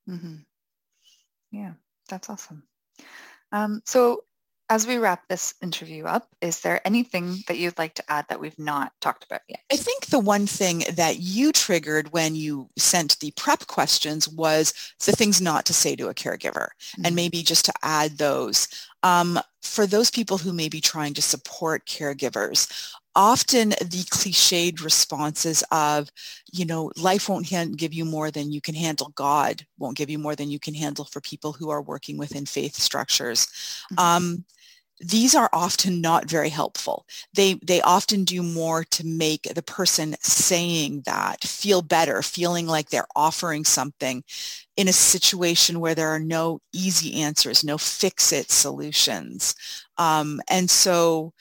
Mm-hmm. 0.10 0.38
yeah 1.51 1.73
that's 2.10 2.29
awesome. 2.29 2.63
Um, 3.51 3.82
so 3.86 4.23
as 4.69 4.86
we 4.86 4.97
wrap 4.97 5.27
this 5.27 5.55
interview 5.63 6.05
up, 6.05 6.27
is 6.41 6.62
there 6.62 6.86
anything 6.86 7.43
that 7.47 7.58
you'd 7.58 7.77
like 7.79 7.95
to 7.95 8.03
add 8.12 8.25
that 8.29 8.39
we've 8.39 8.58
not 8.60 8.93
talked 9.01 9.23
about 9.23 9.41
yet? 9.47 9.62
I 9.71 9.75
think 9.75 10.08
the 10.08 10.19
one 10.19 10.45
thing 10.45 10.84
that 10.93 11.19
you 11.19 11.51
triggered 11.51 12.13
when 12.13 12.36
you 12.36 12.69
sent 12.77 13.19
the 13.19 13.32
prep 13.32 13.65
questions 13.67 14.29
was 14.29 14.73
the 15.05 15.12
things 15.12 15.41
not 15.41 15.65
to 15.65 15.73
say 15.73 15.95
to 15.95 16.10
a 16.10 16.13
caregiver 16.13 16.69
mm-hmm. 16.69 17.05
and 17.05 17.15
maybe 17.15 17.41
just 17.41 17.65
to 17.65 17.73
add 17.82 18.17
those. 18.17 18.67
Um, 19.01 19.39
for 19.62 19.88
those 19.88 20.12
people 20.12 20.38
who 20.38 20.53
may 20.53 20.69
be 20.69 20.82
trying 20.82 21.13
to 21.15 21.21
support 21.21 21.86
caregivers, 21.86 22.93
often 23.15 23.69
the 23.69 24.06
cliched 24.12 24.84
responses 24.84 25.63
of, 25.72 26.10
you 26.52 26.65
know, 26.65 26.91
life 26.98 27.30
won't 27.30 27.50
hand, 27.50 27.78
give 27.78 27.93
you 27.93 28.06
more 28.06 28.32
than 28.32 28.52
you 28.52 28.62
can 28.62 28.76
handle. 28.76 29.12
God 29.15 29.65
won't 29.78 29.98
give 29.98 30.10
you 30.10 30.19
more 30.19 30.36
than 30.36 30.50
you 30.50 30.60
can 30.60 30.74
handle 30.74 31.06
for 31.06 31.22
people 31.22 31.54
who 31.54 31.69
are 31.69 31.82
working 31.82 32.17
within 32.17 32.45
faith 32.45 32.76
structures. 32.76 33.48
Mm-hmm. 33.93 34.00
Um, 34.00 34.45
these 35.02 35.34
are 35.34 35.50
often 35.54 36.02
not 36.02 36.30
very 36.30 36.50
helpful. 36.50 37.06
They, 37.34 37.54
they 37.63 37.82
often 37.82 38.26
do 38.26 38.43
more 38.43 38.84
to 38.86 39.08
make 39.08 39.43
the 39.43 39.63
person 39.63 40.15
saying 40.19 41.04
that 41.06 41.41
feel 41.43 41.82
better, 41.82 42.22
feeling 42.22 42.67
like 42.67 42.89
they're 42.89 43.08
offering 43.15 43.63
something 43.63 44.24
in 44.80 44.88
a 44.88 44.94
situation 44.94 45.82
where 45.82 45.94
there 45.94 46.08
are 46.08 46.22
no 46.22 46.62
easy 46.72 47.22
answers, 47.22 47.65
no 47.65 47.78
fix-it 47.78 48.50
solutions. 48.50 49.54
Um, 49.98 50.39
and 50.50 50.70
so 50.70 51.34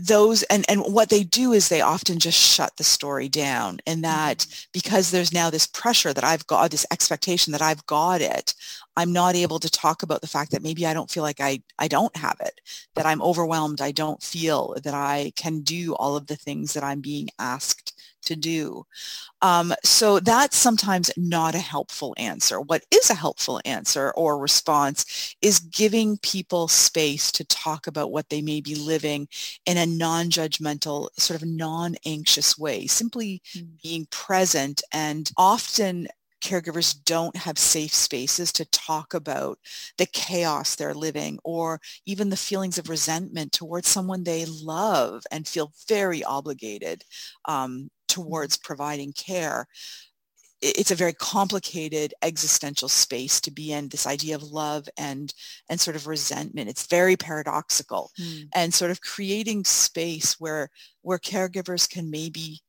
those 0.00 0.44
and, 0.44 0.64
and 0.68 0.82
what 0.82 1.08
they 1.08 1.24
do 1.24 1.52
is 1.52 1.68
they 1.68 1.80
often 1.80 2.20
just 2.20 2.38
shut 2.38 2.76
the 2.76 2.84
story 2.84 3.28
down 3.28 3.80
and 3.84 4.04
that 4.04 4.38
mm-hmm. 4.38 4.68
because 4.72 5.10
there's 5.10 5.32
now 5.32 5.50
this 5.50 5.66
pressure 5.66 6.12
that 6.12 6.22
I've 6.22 6.46
got 6.46 6.70
this 6.70 6.86
expectation 6.92 7.50
that 7.52 7.60
I've 7.60 7.84
got 7.86 8.20
it 8.20 8.54
I'm 8.96 9.12
not 9.12 9.34
able 9.34 9.58
to 9.58 9.70
talk 9.70 10.04
about 10.04 10.20
the 10.20 10.28
fact 10.28 10.52
that 10.52 10.62
maybe 10.62 10.86
I 10.86 10.94
don't 10.94 11.10
feel 11.10 11.24
like 11.24 11.40
I 11.40 11.60
I 11.80 11.88
don't 11.88 12.16
have 12.16 12.36
it 12.40 12.60
that 12.94 13.04
I'm 13.04 13.20
overwhelmed 13.20 13.80
I 13.80 13.90
don't 13.90 14.22
feel 14.22 14.76
that 14.84 14.94
I 14.94 15.32
can 15.36 15.60
do 15.60 15.94
all 15.96 16.16
of 16.16 16.28
the 16.28 16.36
things 16.36 16.72
that 16.74 16.84
I'm 16.84 17.00
being 17.00 17.28
asked 17.40 17.97
to 18.22 18.36
do. 18.36 18.84
Um, 19.42 19.72
so 19.84 20.20
that's 20.20 20.56
sometimes 20.56 21.10
not 21.16 21.54
a 21.54 21.58
helpful 21.58 22.14
answer. 22.18 22.60
What 22.60 22.84
is 22.90 23.10
a 23.10 23.14
helpful 23.14 23.60
answer 23.64 24.10
or 24.12 24.38
response 24.38 25.36
is 25.40 25.60
giving 25.60 26.18
people 26.18 26.68
space 26.68 27.30
to 27.32 27.44
talk 27.44 27.86
about 27.86 28.10
what 28.10 28.28
they 28.28 28.42
may 28.42 28.60
be 28.60 28.74
living 28.74 29.28
in 29.66 29.76
a 29.76 29.86
non-judgmental, 29.86 31.08
sort 31.16 31.40
of 31.40 31.48
non-anxious 31.48 32.58
way, 32.58 32.86
simply 32.86 33.42
mm. 33.54 33.66
being 33.82 34.06
present 34.10 34.82
and 34.92 35.30
often 35.36 36.08
caregivers 36.40 36.96
don't 37.04 37.36
have 37.36 37.58
safe 37.58 37.92
spaces 37.92 38.52
to 38.52 38.64
talk 38.66 39.14
about 39.14 39.58
the 39.96 40.06
chaos 40.06 40.76
they're 40.76 40.94
living 40.94 41.38
or 41.44 41.80
even 42.06 42.30
the 42.30 42.36
feelings 42.36 42.78
of 42.78 42.88
resentment 42.88 43.52
towards 43.52 43.88
someone 43.88 44.22
they 44.22 44.44
love 44.46 45.24
and 45.32 45.48
feel 45.48 45.72
very 45.88 46.22
obligated 46.24 47.04
um, 47.46 47.90
towards 48.18 48.56
providing 48.56 49.12
care 49.12 49.66
it's 50.60 50.90
a 50.90 50.96
very 50.96 51.12
complicated 51.12 52.12
existential 52.22 52.88
space 52.88 53.40
to 53.40 53.50
be 53.50 53.72
in 53.72 53.88
this 53.88 54.06
idea 54.06 54.34
of 54.34 54.42
love 54.42 54.88
and 54.98 55.32
and 55.70 55.80
sort 55.80 55.94
of 55.94 56.06
resentment. 56.06 56.68
It's 56.68 56.86
very 56.86 57.16
paradoxical 57.16 58.10
mm. 58.20 58.48
and 58.54 58.74
sort 58.74 58.90
of 58.90 59.00
creating 59.00 59.64
space 59.64 60.34
where 60.40 60.68
where 61.02 61.18
caregivers 61.18 61.88
can 61.88 62.10
maybe 62.10 62.60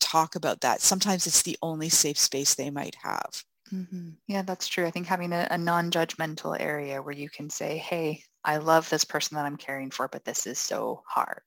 talk 0.00 0.36
about 0.36 0.62
that. 0.62 0.80
Sometimes 0.80 1.26
it's 1.26 1.42
the 1.42 1.58
only 1.60 1.88
safe 1.90 2.18
space 2.18 2.54
they 2.54 2.70
might 2.70 2.96
have. 3.02 3.44
Mm-hmm. 3.72 4.10
yeah 4.26 4.40
that's 4.40 4.66
true. 4.66 4.86
I 4.86 4.90
think 4.90 5.06
having 5.06 5.34
a, 5.34 5.46
a 5.50 5.58
non-judgmental 5.58 6.58
area 6.58 7.02
where 7.02 7.14
you 7.14 7.28
can 7.28 7.50
say 7.50 7.76
hey 7.76 8.22
i 8.44 8.56
love 8.56 8.88
this 8.88 9.04
person 9.04 9.34
that 9.34 9.44
i'm 9.44 9.56
caring 9.56 9.90
for 9.90 10.08
but 10.08 10.24
this 10.24 10.46
is 10.46 10.58
so 10.58 11.02
hard 11.06 11.42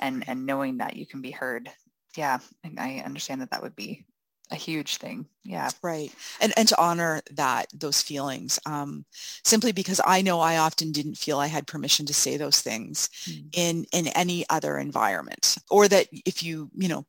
and 0.00 0.22
and 0.28 0.46
knowing 0.46 0.76
that 0.76 0.94
you 0.94 1.06
can 1.06 1.22
be 1.22 1.30
heard 1.30 1.70
yeah, 2.16 2.38
I 2.78 3.02
understand 3.04 3.40
that 3.40 3.50
that 3.50 3.62
would 3.62 3.76
be 3.76 4.04
a 4.50 4.56
huge 4.56 4.98
thing. 4.98 5.26
Yeah. 5.42 5.70
Right. 5.82 6.12
And 6.40 6.52
and 6.56 6.68
to 6.68 6.80
honor 6.80 7.22
that 7.32 7.66
those 7.74 8.02
feelings 8.02 8.58
um, 8.66 9.04
simply 9.44 9.72
because 9.72 10.00
I 10.04 10.22
know 10.22 10.40
I 10.40 10.58
often 10.58 10.92
didn't 10.92 11.16
feel 11.16 11.38
I 11.38 11.46
had 11.46 11.66
permission 11.66 12.06
to 12.06 12.14
say 12.14 12.36
those 12.36 12.60
things 12.60 13.08
mm. 13.26 13.44
in 13.52 13.86
in 13.92 14.08
any 14.08 14.44
other 14.50 14.78
environment 14.78 15.56
or 15.70 15.88
that 15.88 16.08
if 16.26 16.42
you, 16.42 16.70
you 16.74 16.88
know, 16.88 17.06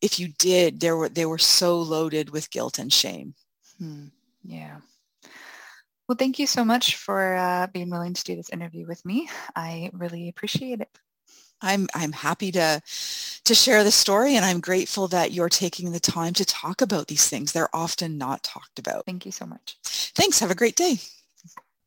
if 0.00 0.18
you 0.20 0.28
did, 0.38 0.80
there 0.80 0.96
were 0.96 1.08
they 1.08 1.26
were 1.26 1.38
so 1.38 1.80
loaded 1.80 2.30
with 2.30 2.50
guilt 2.50 2.78
and 2.78 2.92
shame. 2.92 3.34
Hmm. 3.78 4.06
Yeah. 4.44 4.78
Well, 6.08 6.16
thank 6.16 6.38
you 6.38 6.46
so 6.46 6.64
much 6.64 6.96
for 6.96 7.34
uh, 7.36 7.66
being 7.66 7.90
willing 7.90 8.14
to 8.14 8.24
do 8.24 8.34
this 8.34 8.48
interview 8.48 8.86
with 8.86 9.04
me. 9.04 9.28
I 9.54 9.90
really 9.92 10.28
appreciate 10.30 10.80
it. 10.80 10.88
I'm 11.60 11.88
I'm 11.94 12.12
happy 12.12 12.52
to 12.52 12.82
to 13.44 13.54
share 13.54 13.84
the 13.84 13.90
story 13.90 14.36
and 14.36 14.44
I'm 14.44 14.60
grateful 14.60 15.08
that 15.08 15.32
you're 15.32 15.48
taking 15.48 15.92
the 15.92 16.00
time 16.00 16.34
to 16.34 16.44
talk 16.44 16.80
about 16.80 17.08
these 17.08 17.28
things. 17.28 17.52
They're 17.52 17.74
often 17.74 18.18
not 18.18 18.42
talked 18.42 18.78
about. 18.78 19.06
Thank 19.06 19.26
you 19.26 19.32
so 19.32 19.46
much. 19.46 19.76
Thanks. 19.82 20.38
Have 20.40 20.50
a 20.50 20.54
great 20.54 20.76
day. 20.76 20.98